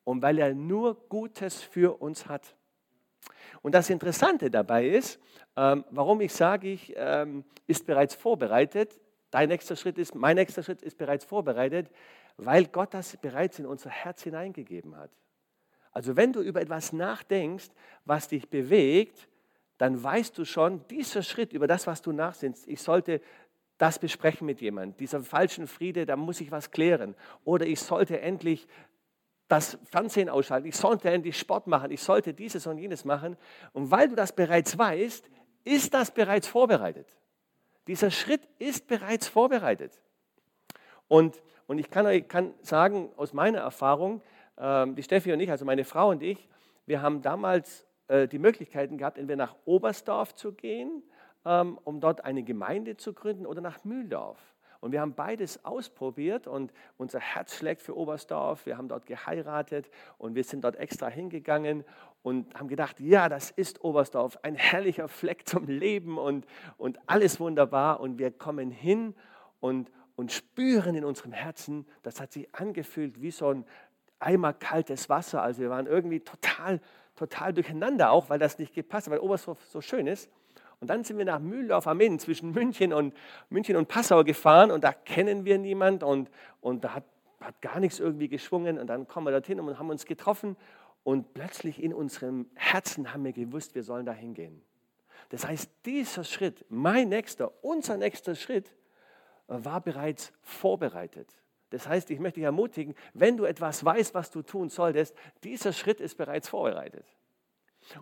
und 0.03 0.21
weil 0.21 0.39
er 0.39 0.53
nur 0.53 0.95
Gutes 1.09 1.61
für 1.61 2.01
uns 2.01 2.27
hat. 2.27 2.55
Und 3.61 3.75
das 3.75 3.89
Interessante 3.89 4.49
dabei 4.49 4.87
ist, 4.87 5.19
ähm, 5.55 5.85
warum 5.91 6.21
ich 6.21 6.33
sage, 6.33 6.69
ich 6.69 6.93
ähm, 6.95 7.43
ist 7.67 7.85
bereits 7.85 8.15
vorbereitet, 8.15 8.99
Dein 9.31 9.49
nächster 9.49 9.75
Schritt 9.75 9.97
ist, 9.97 10.13
mein 10.13 10.35
nächster 10.35 10.61
Schritt 10.61 10.81
ist 10.81 10.97
bereits 10.97 11.25
vorbereitet, 11.25 11.89
weil 12.37 12.65
Gott 12.65 12.93
das 12.93 13.17
bereits 13.17 13.59
in 13.59 13.65
unser 13.65 13.89
Herz 13.89 14.23
hineingegeben 14.23 14.95
hat. 14.97 15.11
Also 15.91 16.15
wenn 16.15 16.33
du 16.33 16.41
über 16.41 16.61
etwas 16.61 16.93
nachdenkst, 16.93 17.69
was 18.05 18.27
dich 18.27 18.49
bewegt, 18.49 19.27
dann 19.77 20.01
weißt 20.01 20.37
du 20.37 20.45
schon, 20.45 20.85
dieser 20.87 21.23
Schritt 21.23 21.53
über 21.53 21.67
das, 21.67 21.87
was 21.87 22.01
du 22.01 22.11
nachsinnst, 22.11 22.67
ich 22.67 22.81
sollte 22.81 23.21
das 23.77 23.97
besprechen 23.97 24.45
mit 24.45 24.61
jemandem, 24.61 24.97
dieser 24.97 25.23
falschen 25.23 25.65
Friede, 25.65 26.05
da 26.05 26.15
muss 26.15 26.39
ich 26.39 26.51
was 26.51 26.69
klären. 26.69 27.15
Oder 27.45 27.65
ich 27.65 27.79
sollte 27.79 28.21
endlich 28.21 28.67
das 29.47 29.79
Fernsehen 29.85 30.29
ausschalten, 30.29 30.67
ich 30.67 30.75
sollte 30.75 31.09
endlich 31.09 31.37
Sport 31.37 31.67
machen, 31.67 31.89
ich 31.89 32.01
sollte 32.01 32.33
dieses 32.33 32.67
und 32.67 32.77
jenes 32.77 33.05
machen. 33.05 33.37
Und 33.73 33.89
weil 33.89 34.07
du 34.07 34.15
das 34.15 34.33
bereits 34.33 34.77
weißt, 34.77 35.29
ist 35.63 35.93
das 35.93 36.11
bereits 36.11 36.47
vorbereitet. 36.47 37.07
Dieser 37.87 38.11
Schritt 38.11 38.47
ist 38.59 38.87
bereits 38.87 39.27
vorbereitet. 39.27 39.99
Und, 41.07 41.41
und 41.67 41.77
ich 41.79 41.89
kann 41.89 42.05
euch 42.05 42.27
kann 42.27 42.53
sagen, 42.61 43.09
aus 43.17 43.33
meiner 43.33 43.59
Erfahrung, 43.59 44.21
äh, 44.57 44.87
die 44.87 45.03
Steffi 45.03 45.33
und 45.33 45.39
ich, 45.39 45.51
also 45.51 45.65
meine 45.65 45.83
Frau 45.83 46.09
und 46.09 46.23
ich, 46.23 46.47
wir 46.85 47.01
haben 47.01 47.21
damals 47.21 47.85
äh, 48.07 48.27
die 48.27 48.39
Möglichkeiten 48.39 48.97
gehabt, 48.97 49.17
entweder 49.17 49.37
nach 49.37 49.55
Oberstdorf 49.65 50.35
zu 50.35 50.53
gehen, 50.53 51.03
ähm, 51.45 51.79
um 51.83 51.99
dort 51.99 52.23
eine 52.23 52.43
Gemeinde 52.43 52.97
zu 52.97 53.13
gründen, 53.13 53.45
oder 53.45 53.61
nach 53.61 53.83
Mühldorf. 53.83 54.39
Und 54.81 54.91
wir 54.91 54.99
haben 54.99 55.13
beides 55.13 55.63
ausprobiert 55.63 56.47
und 56.47 56.73
unser 56.97 57.19
Herz 57.19 57.55
schlägt 57.55 57.83
für 57.83 57.95
Oberstdorf. 57.95 58.65
Wir 58.65 58.77
haben 58.77 58.87
dort 58.87 59.05
geheiratet 59.05 59.91
und 60.17 60.33
wir 60.33 60.43
sind 60.43 60.63
dort 60.63 60.75
extra 60.75 61.07
hingegangen 61.07 61.85
und 62.23 62.53
haben 62.55 62.67
gedacht, 62.67 62.99
ja, 62.99 63.29
das 63.29 63.51
ist 63.51 63.83
Oberstdorf, 63.83 64.39
ein 64.41 64.55
herrlicher 64.55 65.07
Fleck 65.07 65.47
zum 65.47 65.67
Leben 65.67 66.17
und, 66.17 66.47
und 66.77 66.99
alles 67.05 67.39
wunderbar. 67.39 67.99
Und 67.99 68.17
wir 68.17 68.31
kommen 68.31 68.71
hin 68.71 69.13
und, 69.59 69.91
und 70.15 70.31
spüren 70.31 70.95
in 70.95 71.05
unserem 71.05 71.31
Herzen, 71.31 71.85
das 72.01 72.19
hat 72.19 72.31
sich 72.31 72.53
angefühlt 72.55 73.21
wie 73.21 73.31
so 73.31 73.49
ein 73.49 73.65
Eimer 74.19 74.53
kaltes 74.53 75.09
Wasser. 75.09 75.43
Also 75.43 75.61
wir 75.61 75.69
waren 75.69 75.85
irgendwie 75.85 76.21
total, 76.21 76.81
total 77.15 77.53
durcheinander 77.53 78.09
auch, 78.09 78.31
weil 78.31 78.39
das 78.39 78.57
nicht 78.57 78.73
gepasst 78.73 79.05
hat, 79.05 79.13
weil 79.13 79.19
Oberstdorf 79.19 79.63
so 79.65 79.79
schön 79.79 80.07
ist. 80.07 80.27
Und 80.81 80.89
dann 80.89 81.03
sind 81.03 81.19
wir 81.19 81.25
nach 81.25 81.39
Mühldorf 81.39 81.85
am 81.85 82.01
Inn 82.01 82.17
zwischen 82.17 82.51
München 82.51 82.91
und, 82.91 83.15
München 83.49 83.75
und 83.75 83.87
Passau 83.87 84.23
gefahren 84.23 84.71
und 84.71 84.83
da 84.83 84.91
kennen 84.91 85.45
wir 85.45 85.59
niemand 85.59 86.01
und, 86.01 86.31
und 86.59 86.83
da 86.83 86.95
hat, 86.95 87.03
hat 87.39 87.61
gar 87.61 87.79
nichts 87.79 87.99
irgendwie 87.99 88.27
geschwungen. 88.27 88.79
Und 88.79 88.87
dann 88.87 89.07
kommen 89.07 89.27
wir 89.27 89.31
dorthin 89.31 89.59
und 89.59 89.77
haben 89.77 89.91
uns 89.91 90.05
getroffen 90.05 90.57
und 91.03 91.35
plötzlich 91.35 91.81
in 91.81 91.93
unserem 91.93 92.49
Herzen 92.55 93.13
haben 93.13 93.23
wir 93.23 93.31
gewusst, 93.31 93.75
wir 93.75 93.83
sollen 93.83 94.07
da 94.07 94.11
hingehen. 94.11 94.63
Das 95.29 95.47
heißt, 95.47 95.69
dieser 95.85 96.23
Schritt, 96.23 96.65
mein 96.69 97.09
nächster, 97.09 97.51
unser 97.63 97.97
nächster 97.97 98.33
Schritt, 98.33 98.73
äh, 99.47 99.63
war 99.63 99.81
bereits 99.81 100.33
vorbereitet. 100.41 101.29
Das 101.69 101.87
heißt, 101.87 102.09
ich 102.09 102.19
möchte 102.19 102.39
dich 102.39 102.45
ermutigen, 102.45 102.95
wenn 103.13 103.37
du 103.37 103.45
etwas 103.45 103.85
weißt, 103.85 104.15
was 104.15 104.31
du 104.31 104.41
tun 104.41 104.69
solltest, 104.69 105.15
dieser 105.43 105.73
Schritt 105.73 106.01
ist 106.01 106.17
bereits 106.17 106.49
vorbereitet. 106.49 107.05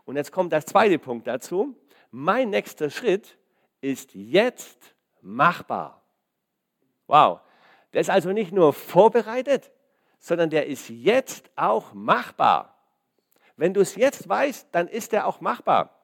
Und 0.05 0.15
jetzt 0.15 0.31
kommt 0.31 0.51
der 0.51 0.65
zweite 0.65 0.99
Punkt 0.99 1.27
dazu. 1.27 1.75
Mein 2.11 2.49
nächster 2.49 2.89
Schritt 2.89 3.37
ist 3.81 4.13
jetzt 4.13 4.95
machbar. 5.21 6.03
Wow. 7.07 7.41
Der 7.93 8.01
ist 8.01 8.09
also 8.09 8.31
nicht 8.31 8.51
nur 8.51 8.73
vorbereitet, 8.73 9.71
sondern 10.19 10.49
der 10.49 10.67
ist 10.67 10.89
jetzt 10.89 11.49
auch 11.55 11.93
machbar. 11.93 12.75
Wenn 13.55 13.73
du 13.73 13.81
es 13.81 13.95
jetzt 13.95 14.27
weißt, 14.29 14.67
dann 14.71 14.87
ist 14.87 15.13
er 15.13 15.27
auch 15.27 15.41
machbar. 15.41 15.99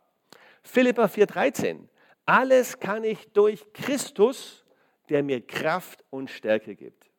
Philippa 0.64 1.06
4,13. 1.06 1.88
Alles 2.26 2.80
kann 2.80 3.04
ich 3.04 3.32
durch 3.34 3.72
Christus, 3.72 4.66
der 5.10 5.22
mir 5.22 5.46
Kraft 5.46 6.04
und 6.10 6.30
Stärke 6.30 6.76
gibt. 6.76 7.10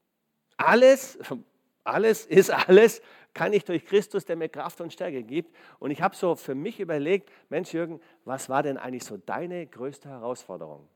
Alles, 0.57 1.19
alles 1.85 2.27
ist 2.27 2.51
alles, 2.51 3.01
kann 3.37 3.53
ich 3.53 3.67
durch 3.67 3.85
Christus, 3.85 4.25
der 4.25 4.35
mir 4.35 4.49
Kraft 4.49 4.81
und 4.81 4.95
Stärke 4.95 5.23
gibt. 5.23 5.55
Und 5.79 5.91
ich 5.91 6.01
habe 6.01 6.17
so 6.17 6.37
für 6.37 6.55
mich 6.55 6.81
überlegt, 6.81 7.31
Mensch 7.51 7.75
Jürgen, 7.75 8.01
was 8.25 8.49
war 8.49 8.63
denn 8.63 8.79
eigentlich 8.79 9.05
so 9.05 9.19
deine 9.19 9.67
größte 9.67 10.09
Herausforderung? 10.09 10.89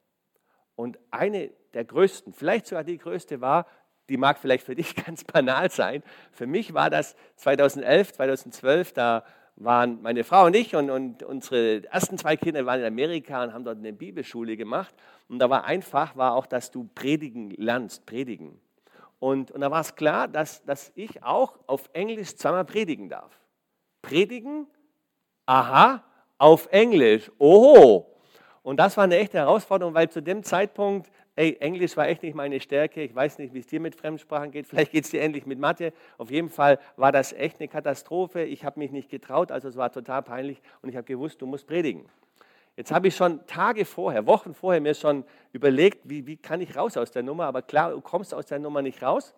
Und 0.74 0.98
eine 1.10 1.50
der 1.74 1.84
größten, 1.84 2.32
vielleicht 2.32 2.66
sogar 2.66 2.82
die 2.82 2.96
größte 2.96 3.42
war, 3.42 3.66
die 4.08 4.16
mag 4.16 4.38
vielleicht 4.38 4.64
für 4.64 4.74
dich 4.74 4.96
ganz 5.06 5.22
banal 5.22 5.70
sein. 5.70 6.02
Für 6.32 6.46
mich 6.46 6.72
war 6.72 6.88
das 6.88 7.14
2011, 7.36 8.14
2012, 8.14 8.94
da 8.94 9.22
waren 9.56 10.00
meine 10.00 10.24
Frau 10.24 10.46
und 10.46 10.56
ich 10.56 10.74
und, 10.74 10.88
und 10.88 11.22
unsere 11.22 11.84
ersten 11.92 12.16
zwei 12.16 12.38
Kinder 12.38 12.64
waren 12.64 12.80
in 12.80 12.86
Amerika 12.86 13.44
und 13.44 13.52
haben 13.52 13.64
dort 13.64 13.76
eine 13.76 13.92
Bibelschule 13.92 14.56
gemacht. 14.56 14.94
Und 15.28 15.40
da 15.40 15.50
war 15.50 15.64
einfach, 15.64 16.16
war 16.16 16.32
auch, 16.32 16.46
dass 16.46 16.70
du 16.70 16.88
predigen 16.94 17.50
lernst, 17.50 18.06
predigen. 18.06 18.58
Und, 19.20 19.50
und 19.50 19.60
da 19.60 19.70
war 19.70 19.82
es 19.82 19.94
klar, 19.94 20.26
dass, 20.26 20.64
dass 20.64 20.90
ich 20.94 21.22
auch 21.22 21.58
auf 21.66 21.88
Englisch 21.92 22.34
zweimal 22.36 22.64
predigen 22.64 23.08
darf. 23.08 23.38
Predigen, 24.02 24.66
aha, 25.46 26.02
auf 26.38 26.66
Englisch, 26.72 27.30
oho. 27.38 28.06
Und 28.62 28.78
das 28.78 28.96
war 28.96 29.04
eine 29.04 29.18
echte 29.18 29.38
Herausforderung, 29.38 29.94
weil 29.94 30.08
zu 30.08 30.22
dem 30.22 30.42
Zeitpunkt, 30.42 31.10
ey, 31.36 31.56
Englisch 31.60 31.96
war 31.98 32.08
echt 32.08 32.22
nicht 32.22 32.34
meine 32.34 32.60
Stärke. 32.60 33.02
Ich 33.02 33.14
weiß 33.14 33.38
nicht, 33.38 33.52
wie 33.52 33.58
es 33.58 33.66
dir 33.66 33.80
mit 33.80 33.94
Fremdsprachen 33.94 34.50
geht. 34.50 34.66
Vielleicht 34.66 34.92
geht 34.92 35.04
es 35.04 35.10
dir 35.10 35.20
endlich 35.20 35.44
mit 35.44 35.58
Mathe. 35.58 35.92
Auf 36.16 36.30
jeden 36.30 36.48
Fall 36.48 36.78
war 36.96 37.12
das 37.12 37.34
echt 37.34 37.60
eine 37.60 37.68
Katastrophe. 37.68 38.42
Ich 38.42 38.64
habe 38.64 38.78
mich 38.80 38.90
nicht 38.90 39.10
getraut, 39.10 39.52
also 39.52 39.68
es 39.68 39.76
war 39.76 39.92
total 39.92 40.22
peinlich. 40.22 40.62
Und 40.80 40.88
ich 40.88 40.96
habe 40.96 41.06
gewusst, 41.06 41.42
du 41.42 41.46
musst 41.46 41.66
predigen. 41.66 42.08
Jetzt 42.76 42.92
habe 42.92 43.08
ich 43.08 43.16
schon 43.16 43.44
Tage 43.46 43.84
vorher, 43.84 44.26
Wochen 44.26 44.54
vorher 44.54 44.80
mir 44.80 44.94
schon 44.94 45.24
überlegt, 45.52 46.00
wie, 46.04 46.26
wie 46.26 46.36
kann 46.36 46.60
ich 46.60 46.76
raus 46.76 46.96
aus 46.96 47.10
der 47.10 47.22
Nummer. 47.22 47.44
Aber 47.44 47.62
klar, 47.62 47.90
du 47.90 48.00
kommst 48.00 48.32
aus 48.32 48.46
der 48.46 48.58
Nummer 48.58 48.80
nicht 48.82 49.02
raus. 49.02 49.34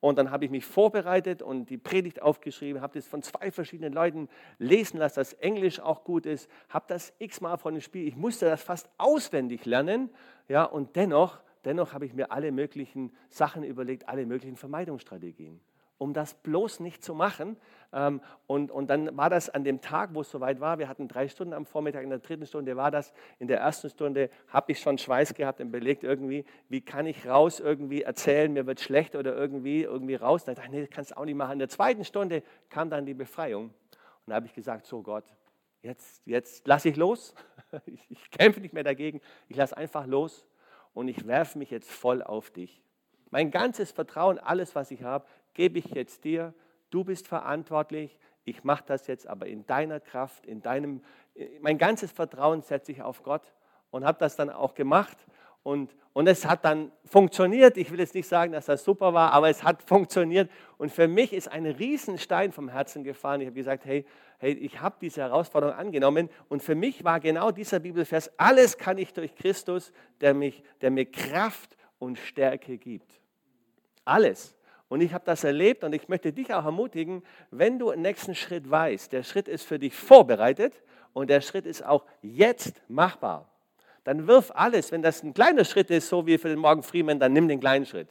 Und 0.00 0.18
dann 0.18 0.30
habe 0.30 0.44
ich 0.44 0.50
mich 0.50 0.64
vorbereitet 0.64 1.42
und 1.42 1.70
die 1.70 1.78
Predigt 1.78 2.22
aufgeschrieben, 2.22 2.82
habe 2.82 2.98
das 2.98 3.06
von 3.06 3.22
zwei 3.22 3.50
verschiedenen 3.50 3.92
Leuten 3.92 4.28
lesen 4.58 4.98
lassen, 4.98 5.16
dass 5.16 5.32
Englisch 5.34 5.80
auch 5.80 6.04
gut 6.04 6.26
ist, 6.26 6.50
habe 6.68 6.84
das 6.88 7.14
x-mal 7.18 7.56
von 7.56 7.74
dem 7.74 7.80
Spiel, 7.80 8.06
ich 8.06 8.14
musste 8.14 8.44
das 8.44 8.62
fast 8.62 8.90
auswendig 8.98 9.64
lernen, 9.64 10.10
ja, 10.48 10.64
und 10.64 10.96
dennoch, 10.96 11.40
dennoch 11.64 11.94
habe 11.94 12.04
ich 12.04 12.12
mir 12.12 12.30
alle 12.30 12.52
möglichen 12.52 13.16
Sachen 13.30 13.64
überlegt, 13.64 14.06
alle 14.08 14.26
möglichen 14.26 14.56
Vermeidungsstrategien 14.56 15.60
um 15.98 16.12
das 16.12 16.34
bloß 16.34 16.80
nicht 16.80 17.02
zu 17.02 17.14
machen. 17.14 17.56
Ähm, 17.92 18.20
und, 18.46 18.70
und 18.70 18.88
dann 18.88 19.16
war 19.16 19.30
das 19.30 19.48
an 19.48 19.64
dem 19.64 19.80
Tag, 19.80 20.10
wo 20.12 20.20
es 20.20 20.30
soweit 20.30 20.60
war, 20.60 20.78
wir 20.78 20.88
hatten 20.88 21.08
drei 21.08 21.28
Stunden 21.28 21.54
am 21.54 21.66
Vormittag, 21.66 22.02
in 22.02 22.10
der 22.10 22.18
dritten 22.18 22.46
Stunde 22.46 22.76
war 22.76 22.90
das, 22.90 23.12
in 23.38 23.48
der 23.48 23.60
ersten 23.60 23.88
Stunde 23.88 24.30
habe 24.48 24.72
ich 24.72 24.80
schon 24.80 24.98
Schweiß 24.98 25.34
gehabt 25.34 25.60
und 25.60 25.70
belegt 25.70 26.04
irgendwie, 26.04 26.44
wie 26.68 26.80
kann 26.80 27.06
ich 27.06 27.26
raus 27.26 27.60
irgendwie 27.60 28.02
erzählen, 28.02 28.52
mir 28.52 28.66
wird 28.66 28.80
schlecht 28.80 29.16
oder 29.16 29.34
irgendwie, 29.34 29.82
irgendwie 29.82 30.16
raus. 30.16 30.44
Dann 30.44 30.54
dachte 30.54 30.68
ich, 30.68 30.74
nee, 30.74 30.86
kannst 30.86 31.12
du 31.12 31.16
auch 31.16 31.24
nicht 31.24 31.36
machen. 31.36 31.54
In 31.54 31.58
der 31.60 31.68
zweiten 31.68 32.04
Stunde 32.04 32.42
kam 32.68 32.90
dann 32.90 33.06
die 33.06 33.14
Befreiung. 33.14 33.66
Und 33.66 34.30
da 34.30 34.34
habe 34.34 34.46
ich 34.46 34.54
gesagt, 34.54 34.86
so 34.86 35.02
Gott, 35.02 35.24
jetzt, 35.82 36.22
jetzt 36.26 36.66
lasse 36.66 36.88
ich 36.88 36.96
los. 36.96 37.34
Ich, 37.86 38.10
ich 38.10 38.30
kämpfe 38.30 38.60
nicht 38.60 38.72
mehr 38.72 38.84
dagegen. 38.84 39.20
Ich 39.48 39.56
lasse 39.56 39.76
einfach 39.76 40.06
los 40.06 40.46
und 40.94 41.08
ich 41.08 41.26
werfe 41.26 41.58
mich 41.58 41.70
jetzt 41.70 41.90
voll 41.90 42.22
auf 42.22 42.50
dich. 42.50 42.80
Mein 43.30 43.50
ganzes 43.50 43.90
Vertrauen, 43.90 44.38
alles, 44.38 44.74
was 44.74 44.92
ich 44.92 45.02
habe, 45.02 45.26
gebe 45.56 45.78
ich 45.78 45.86
jetzt 45.86 46.24
dir. 46.24 46.54
Du 46.90 47.02
bist 47.02 47.26
verantwortlich. 47.26 48.16
Ich 48.44 48.62
mache 48.62 48.84
das 48.86 49.08
jetzt 49.08 49.26
aber 49.26 49.46
in 49.46 49.66
deiner 49.66 49.98
Kraft, 49.98 50.46
in 50.46 50.62
deinem, 50.62 51.02
mein 51.60 51.78
ganzes 51.78 52.12
Vertrauen 52.12 52.62
setze 52.62 52.92
ich 52.92 53.02
auf 53.02 53.24
Gott 53.24 53.52
und 53.90 54.04
habe 54.04 54.18
das 54.20 54.36
dann 54.36 54.50
auch 54.50 54.74
gemacht. 54.74 55.16
Und, 55.64 55.96
und 56.12 56.28
es 56.28 56.46
hat 56.46 56.64
dann 56.64 56.92
funktioniert. 57.04 57.76
Ich 57.76 57.90
will 57.90 57.98
jetzt 57.98 58.14
nicht 58.14 58.28
sagen, 58.28 58.52
dass 58.52 58.66
das 58.66 58.84
super 58.84 59.14
war, 59.14 59.32
aber 59.32 59.48
es 59.48 59.64
hat 59.64 59.82
funktioniert. 59.82 60.48
Und 60.78 60.92
für 60.92 61.08
mich 61.08 61.32
ist 61.32 61.48
ein 61.48 61.66
Riesenstein 61.66 62.52
vom 62.52 62.68
Herzen 62.68 63.02
gefallen. 63.02 63.40
Ich 63.40 63.48
habe 63.48 63.56
gesagt, 63.56 63.84
hey, 63.84 64.06
hey 64.38 64.52
ich 64.52 64.80
habe 64.80 64.94
diese 65.00 65.22
Herausforderung 65.22 65.74
angenommen. 65.74 66.28
Und 66.48 66.62
für 66.62 66.76
mich 66.76 67.02
war 67.02 67.18
genau 67.18 67.50
dieser 67.50 67.80
Bibelvers, 67.80 68.30
alles 68.38 68.78
kann 68.78 68.98
ich 68.98 69.12
durch 69.12 69.34
Christus, 69.34 69.92
der, 70.20 70.34
mich, 70.34 70.62
der 70.82 70.92
mir 70.92 71.10
Kraft 71.10 71.76
und 71.98 72.16
Stärke 72.16 72.78
gibt. 72.78 73.20
Alles. 74.04 74.55
Und 74.88 75.00
ich 75.00 75.12
habe 75.12 75.24
das 75.24 75.42
erlebt 75.42 75.82
und 75.82 75.92
ich 75.92 76.08
möchte 76.08 76.32
dich 76.32 76.52
auch 76.54 76.64
ermutigen, 76.64 77.22
wenn 77.50 77.78
du 77.78 77.90
einen 77.90 78.02
nächsten 78.02 78.34
Schritt 78.34 78.70
weißt, 78.70 79.12
der 79.12 79.24
Schritt 79.24 79.48
ist 79.48 79.64
für 79.64 79.78
dich 79.78 79.94
vorbereitet 79.94 80.74
und 81.12 81.28
der 81.28 81.40
Schritt 81.40 81.66
ist 81.66 81.84
auch 81.84 82.04
jetzt 82.22 82.80
machbar, 82.88 83.50
dann 84.04 84.28
wirf 84.28 84.52
alles. 84.54 84.92
Wenn 84.92 85.02
das 85.02 85.22
ein 85.24 85.34
kleiner 85.34 85.64
Schritt 85.64 85.90
ist, 85.90 86.08
so 86.08 86.26
wie 86.26 86.38
für 86.38 86.48
den 86.48 86.60
Morgen 86.60 86.84
Freeman, 86.84 87.18
dann 87.18 87.32
nimm 87.32 87.48
den 87.48 87.58
kleinen 87.58 87.86
Schritt. 87.86 88.08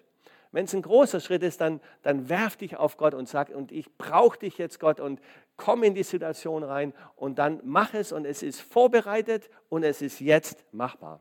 Wenn 0.52 0.66
es 0.66 0.74
ein 0.74 0.82
großer 0.82 1.20
Schritt 1.20 1.44
ist, 1.44 1.60
dann, 1.60 1.82
dann 2.02 2.30
werf 2.30 2.56
dich 2.56 2.78
auf 2.78 2.98
Gott 2.98 3.14
und 3.14 3.28
sag, 3.28 3.50
und 3.50 3.72
ich 3.72 3.98
brauche 3.98 4.40
dich 4.40 4.58
jetzt, 4.58 4.80
Gott, 4.80 5.00
und 5.00 5.20
komm 5.58 5.84
in 5.84 5.96
die 5.96 6.04
Situation 6.04 6.64
rein 6.64 6.94
und 7.16 7.40
dann 7.40 7.60
mach 7.64 7.94
es 7.94 8.12
und 8.12 8.26
es 8.26 8.42
ist 8.42 8.62
vorbereitet 8.62 9.50
und 9.70 9.84
es 9.84 10.02
ist 10.02 10.20
jetzt 10.20 10.64
machbar. 10.74 11.20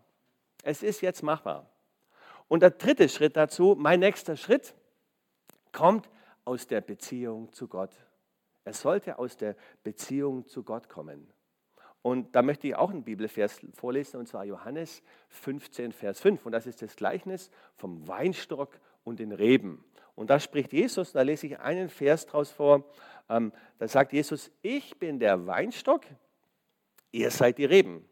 Es 0.63 0.83
ist 0.83 1.01
jetzt 1.01 1.23
machbar. 1.23 1.69
Und 2.49 2.63
der 2.63 2.71
dritte 2.71 3.09
Schritt 3.09 3.37
dazu, 3.37 3.75
mein 3.79 4.01
nächster 4.01 4.37
Schritt, 4.37 4.75
kommt 5.75 6.09
aus 6.47 6.66
der 6.66 6.81
Beziehung 6.81 7.52
zu 7.52 7.69
Gott. 7.69 7.95
Er 8.64 8.73
sollte 8.73 9.19
aus 9.19 9.37
der 9.37 9.57
Beziehung 9.83 10.47
zu 10.47 10.62
Gott 10.62 10.88
kommen. 10.88 11.31
Und 12.00 12.35
da 12.35 12.43
möchte 12.43 12.66
ich 12.66 12.76
auch 12.76 12.90
einen 12.90 13.04
Bibelvers 13.04 13.61
vorlesen, 13.73 14.19
und 14.19 14.26
zwar 14.26 14.45
Johannes 14.45 15.02
15, 15.28 15.93
Vers 15.93 16.21
5. 16.21 16.45
Und 16.47 16.52
das 16.52 16.66
ist 16.66 16.83
das 16.83 16.97
Gleichnis 16.97 17.50
vom 17.75 18.07
Weinstock 18.09 18.78
und 19.04 19.21
den 19.21 19.33
Reben. 19.33 19.85
Und 20.14 20.31
da 20.31 20.38
spricht 20.38 20.73
Jesus, 20.73 21.12
da 21.12 21.23
lese 21.23 21.47
ich 21.47 21.59
einen 21.61 21.88
Vers 21.88 22.26
draus 22.26 22.50
vor. 22.50 22.85
Ähm, 23.28 23.52
da 23.78 23.88
sagt 23.88 24.12
Jesus, 24.12 24.50
ich 24.62 24.99
bin 24.99 25.19
der 25.19 25.47
Weinstock, 25.47 26.02
ihr 27.11 27.31
seid 27.31 27.59
die 27.59 27.64
Reben. 27.64 28.09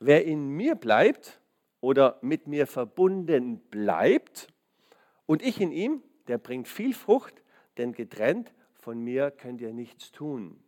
Wer 0.00 0.24
in 0.24 0.48
mir 0.48 0.74
bleibt 0.74 1.40
oder 1.80 2.18
mit 2.22 2.46
mir 2.46 2.66
verbunden 2.66 3.60
bleibt 3.70 4.48
und 5.26 5.42
ich 5.42 5.60
in 5.60 5.72
ihm, 5.72 6.02
der 6.30 6.38
bringt 6.38 6.68
viel 6.68 6.94
Frucht, 6.94 7.42
denn 7.76 7.92
getrennt 7.92 8.52
von 8.74 9.02
mir 9.02 9.32
könnt 9.32 9.60
ihr 9.60 9.72
nichts 9.72 10.12
tun. 10.12 10.62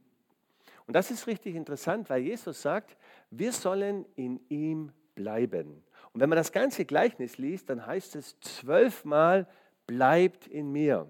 Und 0.88 0.95
das 0.95 1.12
ist 1.12 1.28
richtig 1.28 1.54
interessant, 1.54 2.11
weil 2.11 2.23
Jesus 2.23 2.61
sagt, 2.61 2.97
wir 3.31 3.52
sollen 3.52 4.04
in 4.16 4.40
ihm 4.49 4.90
bleiben. 5.14 5.85
Und 6.12 6.21
wenn 6.21 6.28
man 6.28 6.37
das 6.37 6.50
ganze 6.50 6.85
Gleichnis 6.85 7.38
liest, 7.38 7.71
dann 7.71 7.87
heißt 7.87 8.16
es 8.16 8.38
zwölfmal, 8.40 9.47
bleibt 9.87 10.49
in 10.49 10.73
mir, 10.73 11.09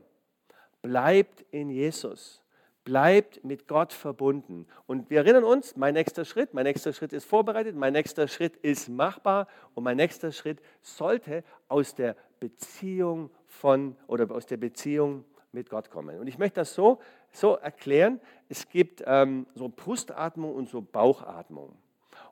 bleibt 0.83 1.41
in 1.51 1.71
Jesus, 1.71 2.42
bleibt 2.85 3.45
mit 3.45 3.69
Gott 3.69 3.93
verbunden. 3.93 4.67
Und 4.87 5.11
wir 5.11 5.19
erinnern 5.19 5.45
uns, 5.45 5.77
mein 5.77 5.95
nächster 5.95 6.25
Schritt, 6.25 6.55
mein 6.55 6.65
nächster 6.65 6.93
Schritt 6.93 7.13
ist 7.13 7.25
vorbereitet, 7.25 7.77
mein 7.77 7.93
nächster 7.93 8.29
Schritt 8.29 8.57
ist 8.57 8.89
machbar 8.89 9.47
und 9.75 9.85
mein 9.85 9.97
nächster 9.97 10.33
Schritt 10.33 10.61
sollte 10.81 11.45
aus 11.69 11.95
der 11.95 12.17
Beziehung 12.41 13.31
von 13.47 13.97
oder 14.07 14.31
aus 14.35 14.47
der 14.47 14.57
Beziehung 14.57 15.25
mit 15.53 15.71
Gott 15.71 15.91
kommen. 15.91 16.19
Und 16.19 16.27
ich 16.27 16.39
möchte 16.39 16.61
das 16.61 16.75
so, 16.75 16.99
so 17.31 17.55
erklären. 17.55 18.21
Es 18.49 18.69
gibt 18.69 19.03
ähm, 19.07 19.47
so 19.55 19.69
Brustatmung 19.69 20.55
und 20.55 20.69
so 20.69 20.83
Bauchatmung. 20.83 21.77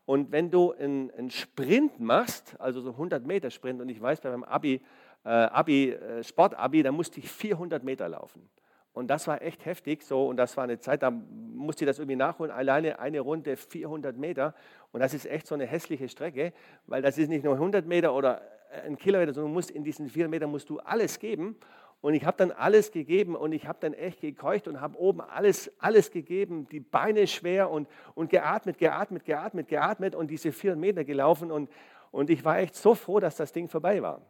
Und 0.07 0.33
wenn 0.33 0.51
du 0.51 0.73
einen 0.73 1.31
Sprint 1.31 2.01
machst, 2.01 2.57
also 2.59 2.81
so 2.81 2.91
100 2.91 3.25
Meter 3.25 3.51
Sprint, 3.51 3.81
und 3.81 3.89
ich 3.89 4.01
weiß 4.01 4.21
bei 4.21 4.31
meinem 4.31 4.45
Abi, 4.45 4.83
äh, 5.25 5.29
Abi 5.29 5.91
äh, 5.91 6.25
Sportabi, 6.25 6.83
da 6.83 6.91
musste 6.91 7.21
ich 7.21 7.31
400 7.31 7.85
Meter 7.85 8.09
laufen. 8.09 8.49
Und 8.93 9.09
das 9.09 9.27
war 9.29 9.41
echt 9.41 9.65
heftig 9.65 10.03
so 10.03 10.27
und 10.27 10.37
das 10.37 10.57
war 10.57 10.65
eine 10.65 10.81
Zeit, 10.81 11.03
da 11.03 11.11
musste 11.11 11.85
ich 11.85 11.87
das 11.89 11.99
irgendwie 11.99 12.17
nachholen, 12.17 12.51
alleine 12.51 12.99
eine 12.99 13.21
Runde 13.21 13.57
400 13.57 14.17
Meter 14.17 14.55
und 14.93 15.01
das 15.01 15.15
ist 15.15 15.27
echt 15.27 15.47
so 15.47 15.55
eine 15.55 15.67
hässliche 15.67 16.09
Strecke, 16.09 16.53
weil 16.87 17.01
das 17.01 17.17
ist 17.17 17.29
nicht 17.29 17.45
nur 17.45 17.55
100 17.55 17.87
Meter 17.87 18.13
oder 18.15 18.43
ein 18.85 18.97
Kilometer, 18.97 19.33
sondern 19.33 19.53
du 19.53 19.55
musst 19.55 19.71
in 19.71 19.85
diesen 19.85 20.09
400 20.09 20.31
Metern 20.31 20.51
musst 20.51 20.69
du 20.71 20.79
alles 20.81 21.19
geben 21.19 21.57
Und 22.03 22.15
ich 22.15 22.25
habe 22.25 22.37
dann 22.39 22.51
alles 22.51 22.93
gegeben 22.93 23.37
und 23.37 23.53
ich 23.53 23.67
habe 23.67 23.79
dann 23.81 23.93
echt 23.93 24.23
gekeucht 24.23 24.69
und 24.69 24.81
habe 24.81 24.99
oben 24.99 25.21
alles, 25.21 25.71
alles 25.79 26.11
gegeben, 26.11 26.67
die 26.71 26.81
Beine 26.81 27.27
schwer 27.27 27.71
und, 27.71 27.89
und 28.15 28.31
geatmet, 28.31 28.79
geatmet, 28.79 29.25
geatmet, 29.25 29.69
geatmet 29.69 30.15
und 30.15 30.31
diese 30.31 30.51
400 30.51 30.81
Meter 30.81 31.05
gelaufen. 31.05 31.53
Und, 31.53 31.69
und 32.11 32.31
ich 32.31 32.43
war 32.45 32.59
echt 32.59 32.75
so 32.75 32.95
froh, 32.95 33.21
dass 33.21 33.37
das 33.37 33.53
Ding 33.53 33.69
vorbei 33.69 34.01
war. 34.01 34.23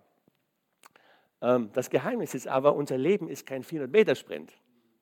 Ähm, 1.43 1.71
das 1.73 1.91
Geheimnis 1.91 2.35
ist 2.35 2.49
aber, 2.49 2.75
unser 2.75 2.99
Leben 2.99 3.29
ist 3.29 3.47
kein 3.47 3.65
400-Meter-Sprint. 3.65 4.53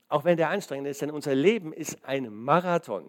Auch 0.08 0.24
wenn 0.24 0.36
der 0.36 0.50
anstrengend 0.50 0.88
ist, 0.88 1.02
denn 1.02 1.10
unser 1.10 1.34
Leben 1.34 1.72
ist 1.72 2.04
ein 2.04 2.32
Marathon. 2.32 3.04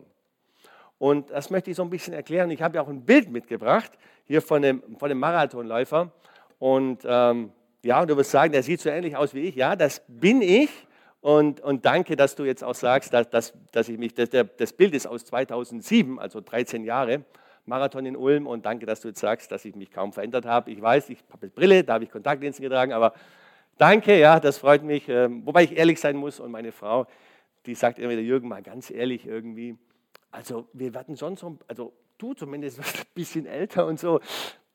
Und 0.97 1.29
das 1.29 1.49
möchte 1.49 1.71
ich 1.71 1.77
so 1.77 1.83
ein 1.83 1.89
bisschen 1.89 2.13
erklären. 2.13 2.51
Ich 2.51 2.61
habe 2.61 2.75
ja 2.75 2.81
auch 2.81 2.89
ein 2.89 3.05
Bild 3.05 3.29
mitgebracht, 3.29 3.91
hier 4.25 4.41
von 4.41 4.61
dem, 4.61 4.83
von 4.97 5.07
dem 5.07 5.19
Marathonläufer. 5.19 6.11
Und 6.59 7.03
ähm, 7.05 7.53
ja, 7.83 8.05
du 8.05 8.17
wirst 8.17 8.31
sagen, 8.31 8.51
der 8.51 8.63
sieht 8.63 8.81
so 8.81 8.89
ähnlich 8.89 9.15
aus 9.15 9.33
wie 9.33 9.41
ich. 9.41 9.55
Ja, 9.55 9.77
das 9.77 10.01
bin 10.07 10.41
ich. 10.41 10.69
Und, 11.21 11.61
und 11.61 11.85
danke, 11.85 12.15
dass 12.15 12.35
du 12.35 12.43
jetzt 12.43 12.63
auch 12.63 12.75
sagst, 12.75 13.13
dass, 13.13 13.29
dass, 13.29 13.53
dass 13.71 13.87
ich 13.87 13.97
mich, 13.97 14.13
dass 14.13 14.29
der, 14.29 14.43
das 14.43 14.73
Bild 14.73 14.93
ist 14.93 15.07
aus 15.07 15.25
2007, 15.25 16.19
also 16.19 16.41
13 16.41 16.83
Jahre, 16.83 17.23
Marathon 17.69 18.05
in 18.05 18.17
Ulm. 18.17 18.47
Und 18.47 18.65
danke, 18.65 18.85
dass 18.85 18.99
du 18.99 19.07
jetzt 19.07 19.21
sagst, 19.21 19.51
dass 19.51 19.63
ich 19.63 19.75
mich 19.75 19.91
kaum 19.91 20.11
verändert 20.11 20.45
habe. 20.45 20.71
Ich 20.71 20.81
weiß, 20.81 21.09
ich 21.09 21.23
habe 21.31 21.47
Brille, 21.47 21.83
da 21.85 21.93
habe 21.93 22.03
ich 22.03 22.11
Kontaktlinsen 22.11 22.61
getragen, 22.61 22.91
aber 22.91 23.13
danke, 23.77 24.19
ja, 24.19 24.39
das 24.41 24.57
freut 24.57 24.83
mich. 24.83 25.07
Ähm, 25.07 25.45
wobei 25.45 25.63
ich 25.63 25.77
ehrlich 25.77 25.99
sein 25.99 26.17
muss 26.17 26.41
und 26.41 26.51
meine 26.51 26.73
Frau, 26.73 27.07
die 27.65 27.75
sagt 27.75 27.99
immer 27.99 28.09
wieder, 28.09 28.21
Jürgen, 28.21 28.49
mal 28.49 28.61
ganz 28.61 28.91
ehrlich 28.91 29.25
irgendwie, 29.25 29.77
also 30.31 30.67
wir 30.73 30.93
werden 30.93 31.15
sonst, 31.15 31.45
also 31.67 31.93
du 32.17 32.33
zumindest 32.33 32.79
ein 32.79 32.85
bisschen 33.13 33.45
älter 33.45 33.85
und 33.85 33.99
so. 33.99 34.19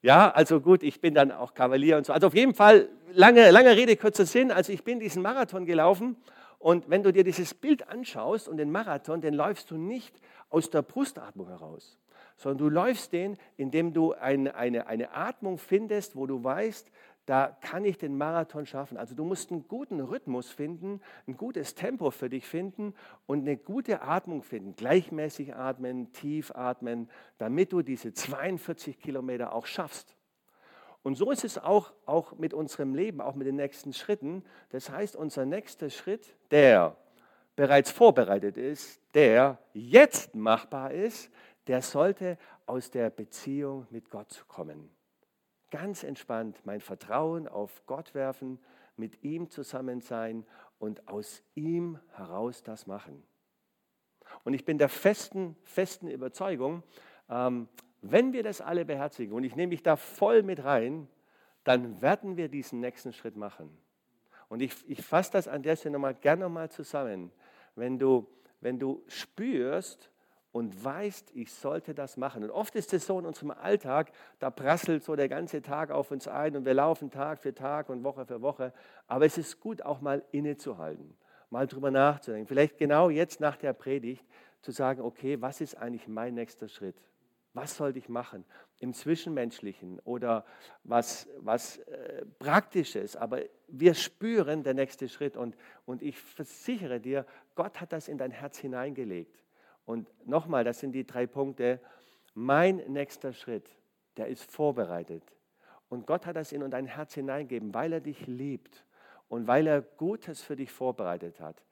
Ja, 0.02 0.30
also 0.30 0.60
gut, 0.60 0.82
ich 0.82 1.00
bin 1.00 1.14
dann 1.14 1.32
auch 1.32 1.54
Kavalier 1.54 1.96
und 1.96 2.06
so. 2.06 2.12
Also 2.12 2.26
auf 2.26 2.34
jeden 2.34 2.54
Fall, 2.54 2.88
lange, 3.12 3.50
lange 3.50 3.74
Rede, 3.76 3.96
kurzer 3.96 4.26
Sinn. 4.26 4.50
Also 4.50 4.72
ich 4.72 4.84
bin 4.84 5.00
diesen 5.00 5.22
Marathon 5.22 5.64
gelaufen 5.64 6.16
und 6.58 6.88
wenn 6.88 7.02
du 7.02 7.12
dir 7.12 7.24
dieses 7.24 7.52
Bild 7.52 7.88
anschaust 7.88 8.48
und 8.48 8.56
den 8.56 8.70
Marathon, 8.70 9.20
den 9.20 9.34
läufst 9.34 9.70
du 9.70 9.76
nicht 9.76 10.18
aus 10.48 10.70
der 10.70 10.82
Brustatmung 10.82 11.48
heraus, 11.48 11.98
sondern 12.36 12.58
du 12.58 12.68
läufst 12.68 13.12
den, 13.12 13.36
indem 13.56 13.92
du 13.92 14.12
eine, 14.12 14.54
eine, 14.54 14.86
eine 14.86 15.12
Atmung 15.14 15.58
findest, 15.58 16.16
wo 16.16 16.26
du 16.26 16.42
weißt, 16.42 16.90
da 17.26 17.56
kann 17.62 17.84
ich 17.84 17.96
den 17.96 18.18
Marathon 18.18 18.66
schaffen. 18.66 18.98
Also 18.98 19.14
du 19.14 19.24
musst 19.24 19.50
einen 19.50 19.66
guten 19.66 20.00
Rhythmus 20.00 20.50
finden, 20.50 21.00
ein 21.26 21.36
gutes 21.36 21.74
Tempo 21.74 22.10
für 22.10 22.28
dich 22.28 22.46
finden 22.46 22.94
und 23.26 23.40
eine 23.40 23.56
gute 23.56 24.02
Atmung 24.02 24.42
finden. 24.42 24.76
Gleichmäßig 24.76 25.54
atmen, 25.54 26.12
tief 26.12 26.50
atmen, 26.54 27.08
damit 27.38 27.72
du 27.72 27.82
diese 27.82 28.12
42 28.12 28.98
Kilometer 28.98 29.54
auch 29.54 29.66
schaffst. 29.66 30.16
Und 31.02 31.16
so 31.16 31.30
ist 31.30 31.44
es 31.44 31.58
auch, 31.58 31.92
auch 32.06 32.32
mit 32.38 32.52
unserem 32.52 32.94
Leben, 32.94 33.20
auch 33.20 33.34
mit 33.34 33.46
den 33.46 33.56
nächsten 33.56 33.92
Schritten. 33.92 34.42
Das 34.70 34.90
heißt, 34.90 35.16
unser 35.16 35.46
nächster 35.46 35.90
Schritt, 35.90 36.34
der 36.50 36.96
bereits 37.56 37.90
vorbereitet 37.90 38.56
ist, 38.56 39.00
der 39.14 39.58
jetzt 39.72 40.34
machbar 40.34 40.92
ist, 40.92 41.30
der 41.66 41.82
sollte 41.82 42.38
aus 42.66 42.90
der 42.90 43.10
Beziehung 43.10 43.86
mit 43.90 44.10
Gott 44.10 44.44
kommen 44.48 44.90
ganz 45.74 46.04
entspannt 46.04 46.60
mein 46.62 46.80
Vertrauen 46.80 47.48
auf 47.48 47.84
Gott 47.86 48.14
werfen, 48.14 48.60
mit 48.96 49.24
ihm 49.24 49.50
zusammen 49.50 50.00
sein 50.00 50.46
und 50.78 51.08
aus 51.08 51.42
ihm 51.56 51.98
heraus 52.12 52.62
das 52.62 52.86
machen. 52.86 53.24
Und 54.44 54.54
ich 54.54 54.64
bin 54.64 54.78
der 54.78 54.88
festen, 54.88 55.56
festen 55.64 56.06
Überzeugung, 56.06 56.84
ähm, 57.28 57.68
wenn 58.02 58.32
wir 58.32 58.44
das 58.44 58.60
alle 58.60 58.84
beherzigen, 58.84 59.34
und 59.34 59.42
ich 59.42 59.56
nehme 59.56 59.70
mich 59.70 59.82
da 59.82 59.96
voll 59.96 60.44
mit 60.44 60.62
rein, 60.62 61.08
dann 61.64 62.00
werden 62.00 62.36
wir 62.36 62.48
diesen 62.48 62.78
nächsten 62.78 63.12
Schritt 63.12 63.36
machen. 63.36 63.76
Und 64.48 64.62
ich, 64.62 64.88
ich 64.88 65.02
fasse 65.02 65.32
das 65.32 65.48
an 65.48 65.64
der 65.64 65.74
Stelle 65.74 65.94
nochmal 65.94 66.14
gerne 66.14 66.44
nochmal 66.44 66.70
zusammen. 66.70 67.32
Wenn 67.74 67.98
du, 67.98 68.28
wenn 68.60 68.78
du 68.78 69.02
spürst, 69.08 70.08
und 70.54 70.84
weißt, 70.84 71.32
ich 71.34 71.52
sollte 71.52 71.94
das 71.94 72.16
machen. 72.16 72.44
Und 72.44 72.52
oft 72.52 72.76
ist 72.76 72.94
es 72.94 73.08
so 73.08 73.18
in 73.18 73.26
unserem 73.26 73.50
Alltag, 73.50 74.12
da 74.38 74.50
prasselt 74.50 75.02
so 75.02 75.16
der 75.16 75.28
ganze 75.28 75.62
Tag 75.62 75.90
auf 75.90 76.12
uns 76.12 76.28
ein 76.28 76.54
und 76.54 76.64
wir 76.64 76.74
laufen 76.74 77.10
Tag 77.10 77.40
für 77.40 77.52
Tag 77.52 77.88
und 77.88 78.04
Woche 78.04 78.24
für 78.24 78.40
Woche. 78.40 78.72
Aber 79.08 79.26
es 79.26 79.36
ist 79.36 79.58
gut, 79.58 79.82
auch 79.82 80.00
mal 80.00 80.22
innezuhalten, 80.30 81.16
mal 81.50 81.66
drüber 81.66 81.90
nachzudenken. 81.90 82.46
Vielleicht 82.46 82.78
genau 82.78 83.10
jetzt 83.10 83.40
nach 83.40 83.56
der 83.56 83.72
Predigt 83.72 84.24
zu 84.60 84.70
sagen, 84.70 85.00
okay, 85.00 85.42
was 85.42 85.60
ist 85.60 85.76
eigentlich 85.76 86.06
mein 86.06 86.34
nächster 86.34 86.68
Schritt? 86.68 86.94
Was 87.52 87.76
sollte 87.76 87.98
ich 87.98 88.08
machen 88.08 88.44
im 88.78 88.94
Zwischenmenschlichen 88.94 89.98
oder 90.04 90.44
was, 90.84 91.28
was 91.38 91.78
äh, 91.78 92.24
Praktisches? 92.38 93.16
Aber 93.16 93.40
wir 93.66 93.94
spüren 93.94 94.62
der 94.62 94.74
nächste 94.74 95.08
Schritt 95.08 95.36
und, 95.36 95.56
und 95.84 96.00
ich 96.00 96.16
versichere 96.16 97.00
dir, 97.00 97.26
Gott 97.56 97.80
hat 97.80 97.92
das 97.92 98.06
in 98.06 98.18
dein 98.18 98.30
Herz 98.30 98.56
hineingelegt. 98.58 99.43
Und 99.84 100.08
nochmal, 100.26 100.64
das 100.64 100.80
sind 100.80 100.92
die 100.92 101.06
drei 101.06 101.26
Punkte. 101.26 101.80
Mein 102.34 102.76
nächster 102.88 103.32
Schritt, 103.32 103.68
der 104.16 104.28
ist 104.28 104.50
vorbereitet. 104.50 105.22
Und 105.88 106.06
Gott 106.06 106.26
hat 106.26 106.36
das 106.36 106.52
in 106.52 106.68
dein 106.70 106.86
Herz 106.86 107.14
hineingegeben, 107.14 107.74
weil 107.74 107.92
er 107.92 108.00
dich 108.00 108.26
liebt 108.26 108.84
und 109.28 109.46
weil 109.46 109.66
er 109.66 109.82
Gutes 109.82 110.42
für 110.42 110.56
dich 110.56 110.72
vorbereitet 110.72 111.40
hat. 111.40 111.62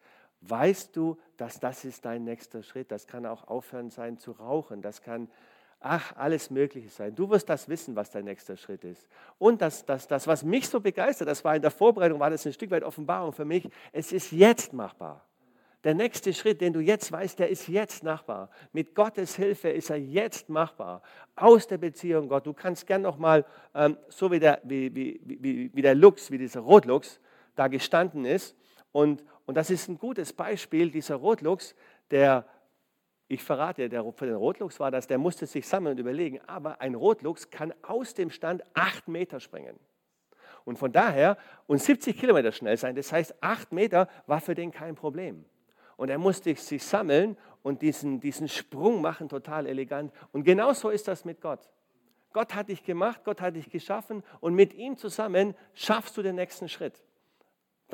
Weißt 0.42 0.96
du, 0.96 1.18
dass 1.36 1.60
das 1.60 1.84
ist 1.84 2.04
dein 2.04 2.24
nächster 2.24 2.62
Schritt? 2.62 2.90
Das 2.90 3.06
kann 3.06 3.26
auch 3.26 3.46
aufhören 3.48 3.90
sein 3.90 4.18
zu 4.18 4.32
rauchen. 4.32 4.82
Das 4.82 5.00
kann, 5.00 5.30
ach, 5.78 6.16
alles 6.16 6.50
Mögliche 6.50 6.88
sein. 6.88 7.14
Du 7.14 7.30
wirst 7.30 7.48
das 7.48 7.68
wissen, 7.68 7.94
was 7.94 8.10
dein 8.10 8.24
nächster 8.24 8.56
Schritt 8.56 8.84
ist. 8.84 9.08
Und 9.38 9.62
das, 9.62 9.84
das, 9.86 10.08
das, 10.08 10.26
was 10.26 10.42
mich 10.42 10.68
so 10.68 10.80
begeistert, 10.80 11.28
das 11.28 11.44
war 11.44 11.54
in 11.54 11.62
der 11.62 11.70
Vorbereitung, 11.70 12.18
war 12.18 12.30
das 12.30 12.44
ein 12.44 12.52
Stück 12.52 12.72
weit 12.72 12.82
Offenbarung 12.82 13.32
für 13.32 13.44
mich. 13.44 13.68
Es 13.92 14.12
ist 14.12 14.32
jetzt 14.32 14.72
machbar. 14.72 15.24
Der 15.84 15.94
nächste 15.94 16.32
Schritt, 16.32 16.60
den 16.60 16.72
du 16.72 16.80
jetzt 16.80 17.10
weißt, 17.10 17.40
der 17.40 17.48
ist 17.48 17.66
jetzt 17.66 18.04
machbar. 18.04 18.50
Mit 18.72 18.94
Gottes 18.94 19.34
Hilfe 19.34 19.68
ist 19.68 19.90
er 19.90 19.96
jetzt 19.96 20.48
machbar. 20.48 21.02
Aus 21.34 21.66
der 21.66 21.78
Beziehung 21.78 22.28
Gott. 22.28 22.46
Du 22.46 22.52
kannst 22.52 22.86
gern 22.86 23.02
nochmal, 23.02 23.44
ähm, 23.74 23.96
so 24.08 24.30
wie 24.30 24.38
der, 24.38 24.60
wie, 24.62 24.94
wie, 24.94 25.20
wie, 25.24 25.70
wie 25.74 25.82
der 25.82 25.96
Lux, 25.96 26.30
wie 26.30 26.38
dieser 26.38 26.60
Rotlux 26.60 27.20
da 27.56 27.66
gestanden 27.66 28.24
ist. 28.24 28.56
Und, 28.92 29.24
und 29.46 29.56
das 29.56 29.70
ist 29.70 29.88
ein 29.88 29.98
gutes 29.98 30.32
Beispiel, 30.32 30.90
dieser 30.90 31.16
Rotlux, 31.16 31.74
der, 32.10 32.46
ich 33.26 33.42
verrate, 33.42 33.88
der 33.88 34.04
für 34.12 34.26
den 34.26 34.36
Rotlux 34.36 34.78
war 34.78 34.92
das, 34.92 35.08
der 35.08 35.18
musste 35.18 35.46
sich 35.46 35.66
sammeln 35.66 35.96
und 35.96 36.00
überlegen, 36.00 36.40
aber 36.46 36.80
ein 36.80 36.94
Rotlux 36.94 37.50
kann 37.50 37.74
aus 37.82 38.14
dem 38.14 38.30
Stand 38.30 38.62
acht 38.74 39.08
Meter 39.08 39.40
springen. 39.40 39.78
Und 40.64 40.78
von 40.78 40.92
daher 40.92 41.38
und 41.66 41.82
70 41.82 42.16
Kilometer 42.16 42.52
schnell 42.52 42.76
sein. 42.76 42.94
Das 42.94 43.10
heißt, 43.10 43.42
acht 43.42 43.72
Meter 43.72 44.08
war 44.26 44.40
für 44.40 44.54
den 44.54 44.70
kein 44.70 44.94
Problem. 44.94 45.44
Und 46.02 46.08
er 46.08 46.18
musste 46.18 46.52
sich 46.56 46.82
sammeln 46.82 47.36
und 47.62 47.80
diesen, 47.80 48.18
diesen 48.18 48.48
Sprung 48.48 49.00
machen, 49.02 49.28
total 49.28 49.68
elegant. 49.68 50.12
Und 50.32 50.42
genauso 50.42 50.90
ist 50.90 51.06
das 51.06 51.24
mit 51.24 51.40
Gott. 51.40 51.70
Gott 52.32 52.56
hat 52.56 52.70
dich 52.70 52.82
gemacht, 52.82 53.20
Gott 53.22 53.40
hat 53.40 53.54
dich 53.54 53.70
geschaffen 53.70 54.24
und 54.40 54.52
mit 54.56 54.74
ihm 54.74 54.96
zusammen 54.96 55.54
schaffst 55.74 56.16
du 56.16 56.22
den 56.22 56.34
nächsten 56.34 56.68
Schritt. 56.68 57.00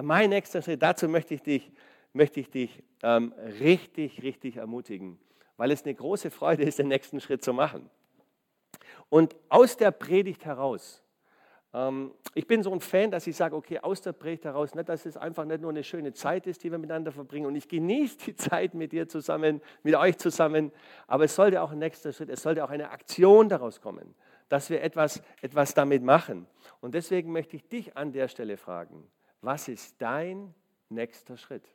Mein 0.01 0.31
nächster 0.31 0.63
Schritt, 0.63 0.81
dazu 0.81 1.07
möchte 1.07 1.35
ich 1.35 1.43
dich, 1.43 1.71
möchte 2.15 2.41
ich 2.41 2.49
dich 2.49 2.83
ähm, 3.03 3.35
richtig, 3.61 4.23
richtig 4.23 4.57
ermutigen, 4.57 5.19
weil 5.59 5.71
es 5.71 5.85
eine 5.85 5.95
große 5.95 6.31
Freude 6.31 6.63
ist, 6.63 6.79
den 6.79 6.89
nächsten 6.89 7.21
Schritt 7.21 7.45
zu 7.45 7.53
machen. 7.53 7.91
Und 9.11 9.37
aus 9.51 9.77
der 9.77 9.91
Predigt 9.91 10.47
heraus 10.47 11.03
ich 12.35 12.47
bin 12.47 12.63
so 12.63 12.73
ein 12.73 12.81
Fan, 12.81 13.11
dass 13.11 13.27
ich 13.27 13.37
sage, 13.37 13.55
okay, 13.55 13.79
aus 13.81 14.01
der 14.01 14.13
Predigt 14.13 14.47
heraus, 14.47 14.75
nicht, 14.75 14.89
dass 14.89 15.05
es 15.05 15.19
einfach 15.19 15.45
nicht 15.45 15.61
nur 15.61 15.71
eine 15.71 15.85
schöne 15.85 16.15
Zeit 16.15 16.47
ist, 16.47 16.65
die 16.65 16.71
wir 16.71 16.79
miteinander 16.79 17.13
verbringen 17.13 17.45
und 17.45 17.57
ich 17.57 17.69
genieße 17.69 18.17
die 18.19 18.37
Zeit 18.37 18.73
mit 18.73 18.93
dir 18.93 19.07
zusammen, 19.07 19.61
mit 19.83 19.95
euch 19.95 20.17
zusammen, 20.17 20.73
aber 21.07 21.25
es 21.25 21.35
sollte 21.35 21.61
auch 21.61 21.71
ein 21.71 21.79
nächster 21.79 22.13
Schritt, 22.13 22.31
es 22.31 22.43
sollte 22.43 22.65
auch 22.65 22.71
eine 22.71 22.91
Aktion 22.91 23.51
daraus 23.51 23.83
kommen, 23.83 24.15
dass 24.49 24.71
wir 24.71 24.83
etwas, 24.83 25.23
etwas 25.43 25.75
damit 25.75 26.03
machen. 26.03 26.47
Und 26.81 26.95
deswegen 26.95 27.33
möchte 27.33 27.57
ich 27.57 27.69
dich 27.69 27.97
an 27.99 28.13
der 28.13 28.29
Stelle 28.29 28.57
fragen, 28.57 29.07
was 29.43 29.69
ist 29.69 30.01
dein 30.01 30.55
nächster 30.89 31.37
Schritt? 31.37 31.71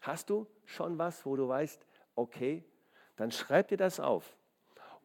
Hast 0.00 0.30
du 0.30 0.46
schon 0.64 0.96
was, 0.96 1.26
wo 1.26 1.36
du 1.36 1.46
weißt, 1.46 1.84
okay, 2.14 2.64
dann 3.16 3.30
schreib 3.30 3.68
dir 3.68 3.76
das 3.76 4.00
auf. 4.00 4.34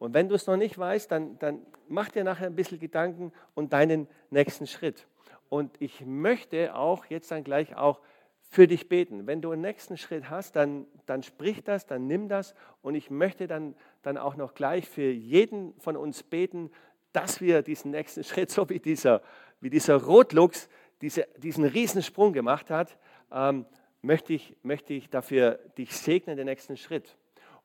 Und 0.02 0.14
wenn 0.14 0.28
du 0.28 0.34
es 0.34 0.48
noch 0.48 0.56
nicht 0.56 0.76
weißt, 0.76 1.12
dann, 1.12 1.38
dann 1.38 1.64
mach 1.86 2.08
dir 2.08 2.24
nachher 2.24 2.48
ein 2.48 2.56
bisschen 2.56 2.80
Gedanken 2.80 3.32
und 3.54 3.72
deinen 3.72 4.08
nächsten 4.30 4.66
Schritt. 4.66 5.06
Und 5.48 5.80
ich 5.80 6.04
möchte 6.04 6.74
auch 6.74 7.06
jetzt 7.06 7.30
dann 7.30 7.44
gleich 7.44 7.76
auch 7.76 8.00
für 8.40 8.66
dich 8.66 8.88
beten. 8.88 9.28
Wenn 9.28 9.40
du 9.40 9.52
einen 9.52 9.62
nächsten 9.62 9.96
Schritt 9.96 10.28
hast, 10.28 10.56
dann, 10.56 10.86
dann 11.06 11.22
sprich 11.22 11.62
das, 11.62 11.86
dann 11.86 12.08
nimm 12.08 12.28
das. 12.28 12.56
Und 12.82 12.96
ich 12.96 13.10
möchte 13.10 13.46
dann, 13.46 13.76
dann 14.02 14.18
auch 14.18 14.34
noch 14.34 14.54
gleich 14.54 14.88
für 14.88 15.08
jeden 15.08 15.72
von 15.78 15.96
uns 15.96 16.24
beten, 16.24 16.72
dass 17.12 17.40
wir 17.40 17.62
diesen 17.62 17.92
nächsten 17.92 18.24
Schritt, 18.24 18.50
so 18.50 18.68
wie 18.70 18.80
dieser, 18.80 19.22
wie 19.60 19.70
dieser 19.70 20.02
Rotluchs 20.02 20.68
diese, 21.00 21.28
diesen 21.36 21.62
Riesensprung 21.62 22.32
gemacht 22.32 22.70
hat, 22.70 22.98
ähm, 23.30 23.66
möchte, 24.00 24.32
ich, 24.32 24.56
möchte 24.64 24.94
ich 24.94 25.10
dafür 25.10 25.60
dich 25.78 25.96
segnen, 25.96 26.36
den 26.36 26.46
nächsten 26.46 26.76
Schritt. 26.76 27.16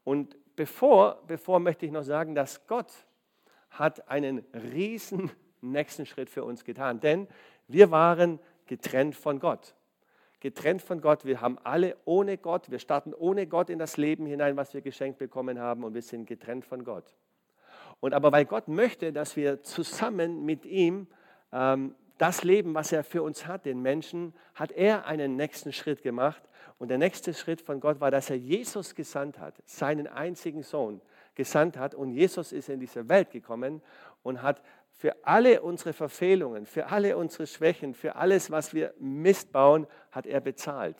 Und 0.03 0.37
bevor, 0.57 1.23
bevor 1.27 1.61
möchte 1.61 1.85
ich 1.85 1.93
noch 1.93 2.03
sagen, 2.03 2.35
dass 2.35 2.67
Gott 2.67 2.91
hat 3.69 4.09
einen 4.09 4.39
riesen 4.73 5.31
nächsten 5.61 6.05
Schritt 6.05 6.29
für 6.29 6.43
uns 6.43 6.65
getan. 6.65 6.99
Denn 6.99 7.29
Wir 7.69 7.91
waren 7.91 8.39
getrennt 8.65 9.15
von 9.15 9.39
Gott. 9.39 9.75
Getrennt 10.39 10.81
von 10.81 11.01
Gott. 11.01 11.25
Wir 11.25 11.41
haben 11.41 11.57
alle 11.63 11.97
ohne 12.05 12.37
Gott, 12.37 12.71
wir 12.71 12.79
starten 12.79 13.13
ohne 13.13 13.45
Gott 13.47 13.69
in 13.69 13.77
das 13.77 13.97
Leben 13.97 14.25
hinein, 14.25 14.55
was 14.55 14.73
wir 14.73 14.81
geschenkt 14.81 15.19
bekommen 15.19 15.59
haben 15.59 15.83
und 15.83 15.93
wir 15.93 16.01
sind 16.01 16.27
getrennt 16.27 16.65
von 16.65 16.85
Gott. 16.85 17.15
Und 17.99 18.13
aber 18.13 18.31
weil 18.31 18.45
Gott 18.45 18.67
möchte, 18.67 19.11
dass 19.11 19.35
wir 19.35 19.63
zusammen 19.63 20.45
mit 20.45 20.65
ihm 20.65 21.07
ähm, 21.51 21.95
das 22.17 22.43
Leben, 22.43 22.73
was 22.73 22.91
er 22.91 23.03
für 23.03 23.21
uns 23.23 23.47
hat, 23.47 23.65
den 23.65 23.81
Menschen, 23.81 24.33
hat 24.55 24.71
er 24.71 25.05
einen 25.05 25.35
nächsten 25.35 25.73
Schritt 25.73 26.03
gemacht. 26.03 26.46
Und 26.77 26.89
der 26.89 26.97
nächste 26.97 27.33
Schritt 27.33 27.61
von 27.61 27.79
Gott 27.79 27.99
war, 27.99 28.11
dass 28.11 28.29
er 28.29 28.37
Jesus 28.37 28.93
gesandt 28.93 29.39
hat, 29.39 29.55
seinen 29.65 30.07
einzigen 30.07 30.61
Sohn 30.61 31.01
gesandt 31.33 31.77
hat. 31.77 31.95
Und 31.95 32.11
Jesus 32.11 32.51
ist 32.51 32.69
in 32.69 32.79
diese 32.79 33.09
Welt 33.09 33.31
gekommen 33.31 33.81
und 34.21 34.41
hat 34.41 34.61
für 34.91 35.15
alle 35.23 35.61
unsere 35.61 35.93
Verfehlungen, 35.93 36.65
für 36.65 36.87
alle 36.87 37.17
unsere 37.17 37.47
Schwächen, 37.47 37.93
für 37.93 38.15
alles, 38.15 38.51
was 38.51 38.73
wir 38.73 38.93
Mist 38.99 39.51
bauen, 39.51 39.87
hat 40.11 40.25
er 40.25 40.39
bezahlt. 40.39 40.97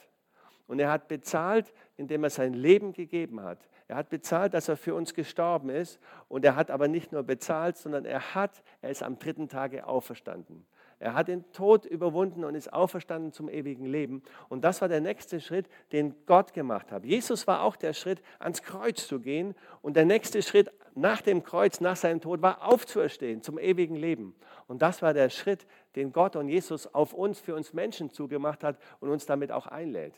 Und 0.67 0.79
er 0.79 0.91
hat 0.91 1.07
bezahlt, 1.07 1.73
indem 1.95 2.23
er 2.23 2.29
sein 2.29 2.53
Leben 2.53 2.93
gegeben 2.93 3.41
hat. 3.41 3.59
Er 3.87 3.95
hat 3.95 4.09
bezahlt, 4.09 4.53
dass 4.53 4.67
er 4.67 4.77
für 4.77 4.93
uns 4.93 5.13
gestorben 5.13 5.69
ist. 5.69 5.99
Und 6.27 6.43
er 6.43 6.55
hat 6.55 6.69
aber 6.69 6.87
nicht 6.87 7.11
nur 7.11 7.23
bezahlt, 7.23 7.77
sondern 7.77 8.05
er 8.05 8.35
hat, 8.35 8.63
er 8.81 8.89
ist 8.89 9.01
am 9.01 9.17
dritten 9.17 9.47
Tage 9.47 9.87
auferstanden. 9.87 10.65
Er 10.99 11.13
hat 11.13 11.27
den 11.27 11.49
Tod 11.51 11.85
überwunden 11.85 12.43
und 12.43 12.55
ist 12.55 12.73
auferstanden 12.73 13.31
zum 13.31 13.49
ewigen 13.49 13.85
Leben. 13.85 14.23
Und 14.49 14.63
das 14.63 14.81
war 14.81 14.87
der 14.87 15.01
nächste 15.01 15.39
Schritt, 15.39 15.67
den 15.91 16.15
Gott 16.25 16.53
gemacht 16.53 16.91
hat. 16.91 17.05
Jesus 17.05 17.45
war 17.45 17.61
auch 17.61 17.75
der 17.75 17.93
Schritt, 17.93 18.21
ans 18.39 18.63
Kreuz 18.63 19.07
zu 19.07 19.19
gehen. 19.19 19.53
Und 19.83 19.95
der 19.95 20.05
nächste 20.05 20.41
Schritt 20.41 20.71
nach 20.95 21.21
dem 21.21 21.43
Kreuz, 21.43 21.81
nach 21.81 21.95
seinem 21.95 22.19
Tod, 22.19 22.41
war 22.41 22.67
aufzuerstehen 22.67 23.43
zum 23.43 23.59
ewigen 23.59 23.95
Leben. 23.95 24.35
Und 24.65 24.81
das 24.81 25.03
war 25.03 25.13
der 25.13 25.29
Schritt, 25.29 25.67
den 25.95 26.11
Gott 26.11 26.35
und 26.35 26.49
Jesus 26.49 26.91
auf 26.93 27.13
uns, 27.13 27.39
für 27.39 27.53
uns 27.53 27.73
Menschen 27.73 28.09
zugemacht 28.09 28.63
hat 28.63 28.79
und 28.99 29.09
uns 29.09 29.27
damit 29.27 29.51
auch 29.51 29.67
einlädt. 29.67 30.15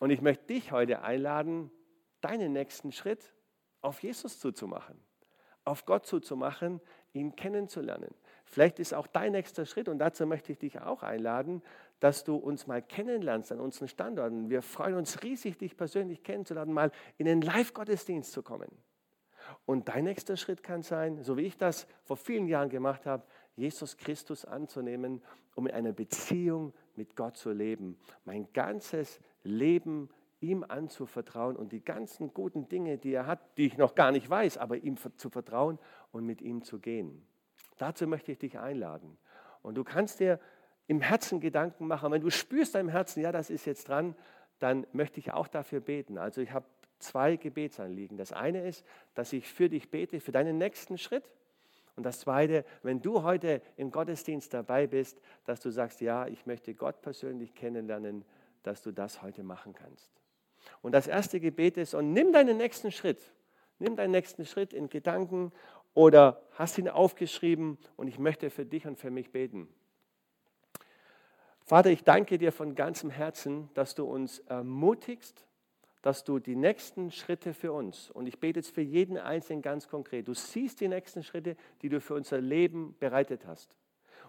Und 0.00 0.10
ich 0.10 0.20
möchte 0.20 0.46
dich 0.46 0.72
heute 0.72 1.02
einladen, 1.02 1.70
deinen 2.20 2.52
nächsten 2.52 2.90
Schritt 2.90 3.32
auf 3.80 4.02
Jesus 4.02 4.40
zuzumachen, 4.40 4.98
auf 5.64 5.84
Gott 5.84 6.06
zuzumachen, 6.06 6.80
ihn 7.12 7.36
kennenzulernen. 7.36 8.12
Vielleicht 8.44 8.78
ist 8.78 8.94
auch 8.94 9.06
dein 9.06 9.32
nächster 9.32 9.66
Schritt, 9.66 9.88
und 9.88 9.98
dazu 9.98 10.26
möchte 10.26 10.52
ich 10.52 10.58
dich 10.58 10.80
auch 10.80 11.02
einladen, 11.02 11.62
dass 12.00 12.24
du 12.24 12.36
uns 12.36 12.66
mal 12.66 12.82
kennenlernst 12.82 13.50
an 13.50 13.60
unseren 13.60 13.88
Standorten. 13.88 14.50
Wir 14.50 14.62
freuen 14.62 14.94
uns 14.96 15.22
riesig, 15.22 15.58
dich 15.58 15.76
persönlich 15.76 16.22
kennenzulernen, 16.22 16.72
mal 16.72 16.90
in 17.16 17.26
den 17.26 17.40
Live-Gottesdienst 17.40 18.30
zu 18.30 18.42
kommen. 18.42 18.68
Und 19.66 19.88
dein 19.88 20.04
nächster 20.04 20.36
Schritt 20.36 20.62
kann 20.62 20.82
sein, 20.82 21.22
so 21.22 21.36
wie 21.36 21.42
ich 21.42 21.56
das 21.56 21.86
vor 22.04 22.16
vielen 22.16 22.46
Jahren 22.46 22.68
gemacht 22.68 23.06
habe, 23.06 23.24
Jesus 23.56 23.96
Christus 23.96 24.44
anzunehmen, 24.44 25.22
um 25.54 25.66
in 25.66 25.74
einer 25.74 25.92
Beziehung 25.92 26.72
mit 26.96 27.16
Gott 27.16 27.36
zu 27.36 27.52
leben. 27.52 27.98
Mein 28.24 28.52
ganzes 28.52 29.20
Leben 29.42 30.08
ihm 30.40 30.64
anzuvertrauen 30.66 31.56
und 31.56 31.72
die 31.72 31.84
ganzen 31.84 32.34
guten 32.34 32.68
Dinge, 32.68 32.98
die 32.98 33.12
er 33.12 33.26
hat, 33.26 33.56
die 33.56 33.66
ich 33.66 33.78
noch 33.78 33.94
gar 33.94 34.12
nicht 34.12 34.28
weiß, 34.28 34.58
aber 34.58 34.76
ihm 34.76 34.96
zu 35.16 35.30
vertrauen 35.30 35.78
und 36.12 36.26
mit 36.26 36.42
ihm 36.42 36.62
zu 36.62 36.78
gehen. 36.78 37.26
Dazu 37.76 38.06
möchte 38.06 38.32
ich 38.32 38.38
dich 38.38 38.58
einladen. 38.58 39.18
Und 39.62 39.76
du 39.76 39.84
kannst 39.84 40.20
dir 40.20 40.38
im 40.86 41.00
Herzen 41.00 41.40
Gedanken 41.40 41.86
machen. 41.86 42.12
Wenn 42.12 42.20
du 42.20 42.30
spürst 42.30 42.74
deinem 42.74 42.88
Herzen, 42.88 43.22
ja, 43.22 43.32
das 43.32 43.50
ist 43.50 43.64
jetzt 43.64 43.88
dran, 43.88 44.14
dann 44.58 44.86
möchte 44.92 45.18
ich 45.20 45.32
auch 45.32 45.48
dafür 45.48 45.80
beten. 45.80 46.18
Also 46.18 46.40
ich 46.40 46.52
habe 46.52 46.66
zwei 46.98 47.36
Gebetsanliegen. 47.36 48.16
Das 48.16 48.32
eine 48.32 48.66
ist, 48.66 48.84
dass 49.14 49.32
ich 49.32 49.48
für 49.48 49.68
dich 49.68 49.90
bete, 49.90 50.20
für 50.20 50.32
deinen 50.32 50.58
nächsten 50.58 50.98
Schritt. 50.98 51.24
Und 51.96 52.04
das 52.04 52.20
zweite, 52.20 52.64
wenn 52.82 53.00
du 53.00 53.22
heute 53.22 53.62
im 53.76 53.90
Gottesdienst 53.90 54.52
dabei 54.52 54.86
bist, 54.86 55.20
dass 55.44 55.60
du 55.60 55.70
sagst, 55.70 56.00
ja, 56.00 56.26
ich 56.26 56.44
möchte 56.46 56.74
Gott 56.74 57.02
persönlich 57.02 57.54
kennenlernen, 57.54 58.24
dass 58.62 58.82
du 58.82 58.90
das 58.90 59.22
heute 59.22 59.42
machen 59.42 59.74
kannst. 59.74 60.10
Und 60.82 60.92
das 60.92 61.06
erste 61.06 61.40
Gebet 61.40 61.76
ist, 61.76 61.94
und 61.94 62.12
nimm 62.12 62.32
deinen 62.32 62.56
nächsten 62.56 62.90
Schritt. 62.90 63.32
Nimm 63.78 63.96
deinen 63.96 64.12
nächsten 64.12 64.44
Schritt 64.44 64.72
in 64.72 64.88
Gedanken 64.88 65.52
oder 65.94 66.42
hast 66.52 66.78
ihn 66.78 66.88
aufgeschrieben 66.88 67.78
und 67.96 68.08
ich 68.08 68.18
möchte 68.18 68.50
für 68.50 68.66
dich 68.66 68.86
und 68.86 68.98
für 68.98 69.10
mich 69.10 69.30
beten. 69.30 69.68
Vater, 71.66 71.90
ich 71.90 72.04
danke 72.04 72.36
dir 72.36 72.52
von 72.52 72.74
ganzem 72.74 73.08
Herzen, 73.08 73.70
dass 73.72 73.94
du 73.94 74.04
uns 74.04 74.40
ermutigst, 74.40 75.46
dass 76.02 76.22
du 76.22 76.38
die 76.38 76.56
nächsten 76.56 77.10
Schritte 77.10 77.54
für 77.54 77.72
uns, 77.72 78.10
und 78.10 78.26
ich 78.26 78.38
bete 78.38 78.58
jetzt 78.58 78.74
für 78.74 78.82
jeden 78.82 79.16
Einzelnen 79.16 79.62
ganz 79.62 79.88
konkret, 79.88 80.28
du 80.28 80.34
siehst 80.34 80.82
die 80.82 80.88
nächsten 80.88 81.22
Schritte, 81.22 81.56
die 81.80 81.88
du 81.88 82.02
für 82.02 82.12
unser 82.12 82.38
Leben 82.38 82.94
bereitet 82.98 83.46
hast. 83.46 83.74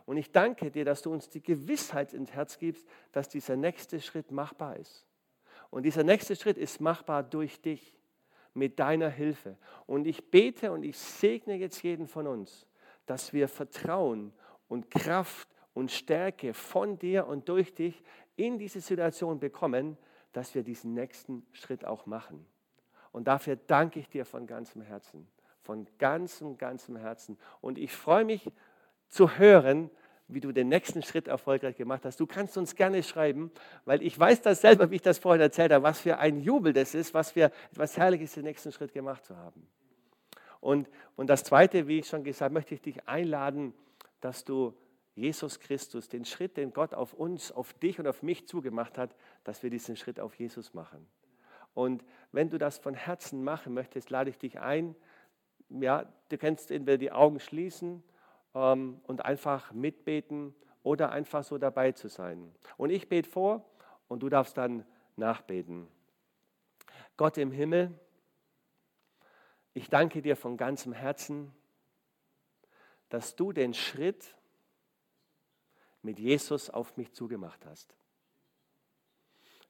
Und 0.05 0.15
ich 0.15 0.31
danke 0.31 0.71
dir, 0.71 0.85
dass 0.85 1.01
du 1.01 1.11
uns 1.11 1.29
die 1.29 1.41
Gewissheit 1.43 2.13
ins 2.13 2.31
Herz 2.31 2.59
gibst, 2.59 2.87
dass 3.11 3.27
dieser 3.27 3.57
nächste 3.57 3.99
Schritt 3.99 4.31
machbar 4.31 4.77
ist. 4.77 5.05
Und 5.69 5.83
dieser 5.83 6.03
nächste 6.03 6.37
Schritt 6.37 6.57
ist 6.57 6.79
machbar 6.79 7.23
durch 7.23 7.59
dich, 7.59 7.93
mit 8.55 8.79
deiner 8.79 9.09
Hilfe. 9.09 9.57
Und 9.85 10.07
ich 10.07 10.31
bete 10.31 10.71
und 10.71 10.83
ich 10.83 10.97
segne 10.97 11.55
jetzt 11.55 11.83
jeden 11.83 12.07
von 12.07 12.25
uns, 12.25 12.65
dass 13.05 13.33
wir 13.33 13.47
Vertrauen 13.47 14.33
und 14.67 14.89
Kraft 14.89 15.47
und 15.73 15.91
Stärke 15.91 16.53
von 16.53 16.97
dir 16.97 17.27
und 17.27 17.47
durch 17.49 17.73
dich 17.75 18.01
in 18.35 18.57
diese 18.57 18.81
Situation 18.81 19.39
bekommen, 19.39 19.97
dass 20.31 20.55
wir 20.55 20.63
diesen 20.63 20.93
nächsten 20.93 21.45
Schritt 21.51 21.85
auch 21.85 22.05
machen. 22.05 22.45
Und 23.11 23.27
dafür 23.27 23.55
danke 23.55 23.99
ich 23.99 24.09
dir 24.09 24.25
von 24.25 24.47
ganzem 24.47 24.81
Herzen, 24.81 25.27
von 25.61 25.87
ganzem, 25.97 26.57
ganzem 26.57 26.97
Herzen. 26.97 27.37
Und 27.61 27.77
ich 27.77 27.91
freue 27.91 28.25
mich 28.25 28.51
zu 29.07 29.37
hören, 29.37 29.89
wie 30.27 30.39
du 30.39 30.51
den 30.51 30.69
nächsten 30.69 31.03
Schritt 31.03 31.27
erfolgreich 31.27 31.75
gemacht 31.75 32.03
hast. 32.03 32.19
Du 32.19 32.25
kannst 32.25 32.57
uns 32.57 32.75
gerne 32.75 33.03
schreiben, 33.03 33.51
weil 33.85 34.01
ich 34.01 34.17
weiß 34.17 34.41
das 34.41 34.61
selber, 34.61 34.89
wie 34.89 34.95
ich 34.95 35.01
das 35.01 35.19
vorhin 35.19 35.41
erzählt 35.41 35.71
habe, 35.71 35.83
was 35.83 35.99
für 35.99 36.17
ein 36.17 36.41
Jubel 36.41 36.73
das 36.73 36.95
ist, 36.95 37.13
was 37.13 37.31
für 37.31 37.51
etwas 37.71 37.97
Herrliches 37.97 38.33
den 38.33 38.43
nächsten 38.43 38.71
Schritt 38.71 38.93
gemacht 38.93 39.23
zu 39.23 39.37
haben. 39.37 39.67
Und, 40.61 40.89
und 41.15 41.27
das 41.29 41.43
Zweite, 41.43 41.87
wie 41.87 41.99
ich 41.99 42.07
schon 42.07 42.23
gesagt 42.23 42.49
habe, 42.49 42.53
möchte 42.55 42.73
ich 42.73 42.81
dich 42.81 43.07
einladen, 43.07 43.73
dass 44.19 44.43
du 44.45 44.73
Jesus 45.13 45.59
Christus, 45.59 46.09
den 46.09 46.25
Schritt, 46.25 46.57
den 46.57 46.73
Gott 46.73 46.93
auf 46.93 47.13
uns, 47.13 47.51
auf 47.51 47.73
dich 47.73 47.99
und 47.99 48.07
auf 48.07 48.23
mich 48.23 48.47
zugemacht 48.47 48.97
hat, 48.97 49.15
dass 49.43 49.61
wir 49.61 49.69
diesen 49.69 49.95
Schritt 49.95 50.19
auf 50.19 50.33
Jesus 50.35 50.73
machen. 50.73 51.07
Und 51.75 52.03
wenn 52.31 52.49
du 52.49 52.57
das 52.57 52.79
von 52.79 52.95
Herzen 52.95 53.43
machen 53.43 53.73
möchtest, 53.73 54.09
lade 54.09 54.29
ich 54.29 54.37
dich 54.37 54.59
ein. 54.59 54.95
Ja, 55.69 56.11
du 56.29 56.37
kannst 56.37 56.71
entweder 56.71 56.97
die 56.97 57.11
Augen 57.11 57.39
schließen 57.39 58.03
ähm, 58.55 58.99
und 59.03 59.23
einfach 59.23 59.71
mitbeten 59.73 60.55
oder 60.81 61.11
einfach 61.11 61.43
so 61.43 61.57
dabei 61.57 61.91
zu 61.91 62.07
sein. 62.07 62.51
Und 62.77 62.89
ich 62.89 63.07
bete 63.07 63.29
vor 63.29 63.69
und 64.07 64.23
du 64.23 64.29
darfst 64.29 64.57
dann 64.57 64.85
nachbeten. 65.15 65.87
Gott 67.17 67.37
im 67.37 67.51
Himmel, 67.51 67.97
ich 69.73 69.89
danke 69.89 70.21
dir 70.21 70.35
von 70.35 70.57
ganzem 70.57 70.93
Herzen, 70.93 71.53
dass 73.09 73.35
du 73.35 73.51
den 73.51 73.73
Schritt 73.73 74.35
mit 76.01 76.19
Jesus 76.19 76.69
auf 76.69 76.97
mich 76.97 77.13
zugemacht 77.13 77.65
hast. 77.65 77.95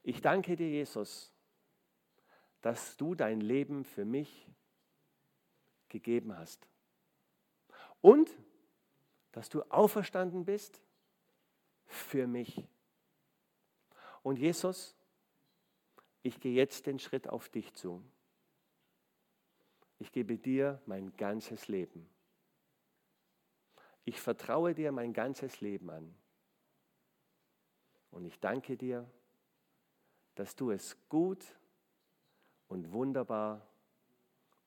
Ich 0.02 0.20
danke 0.20 0.54
dir, 0.54 0.68
Jesus, 0.68 1.32
dass 2.62 2.96
du 2.96 3.14
dein 3.14 3.40
Leben 3.40 3.84
für 3.84 4.04
mich 4.04 4.48
gegeben 5.88 6.36
hast. 6.36 6.68
Und 8.00 8.30
dass 9.36 9.50
du 9.50 9.60
auferstanden 9.64 10.46
bist 10.46 10.80
für 11.84 12.26
mich. 12.26 12.66
Und 14.22 14.38
Jesus, 14.38 14.96
ich 16.22 16.40
gehe 16.40 16.54
jetzt 16.54 16.86
den 16.86 16.98
Schritt 16.98 17.28
auf 17.28 17.50
dich 17.50 17.74
zu. 17.74 18.02
Ich 19.98 20.10
gebe 20.10 20.38
dir 20.38 20.80
mein 20.86 21.14
ganzes 21.18 21.68
Leben. 21.68 22.08
Ich 24.06 24.22
vertraue 24.22 24.74
dir 24.74 24.90
mein 24.90 25.12
ganzes 25.12 25.60
Leben 25.60 25.90
an. 25.90 26.16
Und 28.12 28.24
ich 28.24 28.40
danke 28.40 28.78
dir, 28.78 29.06
dass 30.34 30.56
du 30.56 30.70
es 30.70 30.96
gut 31.10 31.44
und 32.68 32.90
wunderbar 32.90 33.68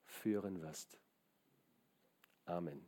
führen 0.06 0.62
wirst. 0.62 1.00
Amen. 2.46 2.88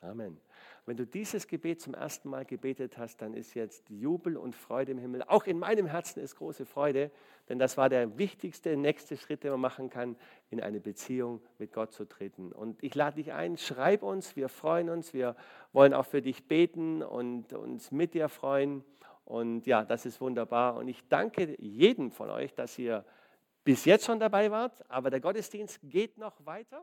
Amen. 0.00 0.40
Wenn 0.88 0.96
du 0.96 1.06
dieses 1.06 1.46
Gebet 1.46 1.82
zum 1.82 1.92
ersten 1.92 2.30
Mal 2.30 2.46
gebetet 2.46 2.96
hast, 2.96 3.20
dann 3.20 3.34
ist 3.34 3.52
jetzt 3.52 3.90
Jubel 3.90 4.38
und 4.38 4.54
Freude 4.54 4.92
im 4.92 4.96
Himmel. 4.96 5.22
Auch 5.24 5.44
in 5.44 5.58
meinem 5.58 5.84
Herzen 5.84 6.20
ist 6.20 6.36
große 6.36 6.64
Freude, 6.64 7.10
denn 7.50 7.58
das 7.58 7.76
war 7.76 7.90
der 7.90 8.16
wichtigste 8.16 8.74
nächste 8.74 9.18
Schritt, 9.18 9.44
den 9.44 9.50
man 9.50 9.60
machen 9.60 9.90
kann, 9.90 10.16
in 10.48 10.62
eine 10.62 10.80
Beziehung 10.80 11.42
mit 11.58 11.74
Gott 11.74 11.92
zu 11.92 12.06
treten. 12.06 12.52
Und 12.52 12.82
ich 12.82 12.94
lade 12.94 13.16
dich 13.16 13.34
ein, 13.34 13.58
schreib 13.58 14.02
uns, 14.02 14.34
wir 14.34 14.48
freuen 14.48 14.88
uns, 14.88 15.12
wir 15.12 15.36
wollen 15.74 15.92
auch 15.92 16.06
für 16.06 16.22
dich 16.22 16.48
beten 16.48 17.02
und 17.02 17.52
uns 17.52 17.90
mit 17.90 18.14
dir 18.14 18.30
freuen. 18.30 18.82
Und 19.26 19.66
ja, 19.66 19.84
das 19.84 20.06
ist 20.06 20.22
wunderbar. 20.22 20.76
Und 20.76 20.88
ich 20.88 21.06
danke 21.06 21.54
jedem 21.60 22.12
von 22.12 22.30
euch, 22.30 22.54
dass 22.54 22.78
ihr 22.78 23.04
bis 23.62 23.84
jetzt 23.84 24.06
schon 24.06 24.20
dabei 24.20 24.50
wart, 24.50 24.90
aber 24.90 25.10
der 25.10 25.20
Gottesdienst 25.20 25.80
geht 25.82 26.16
noch 26.16 26.46
weiter. 26.46 26.82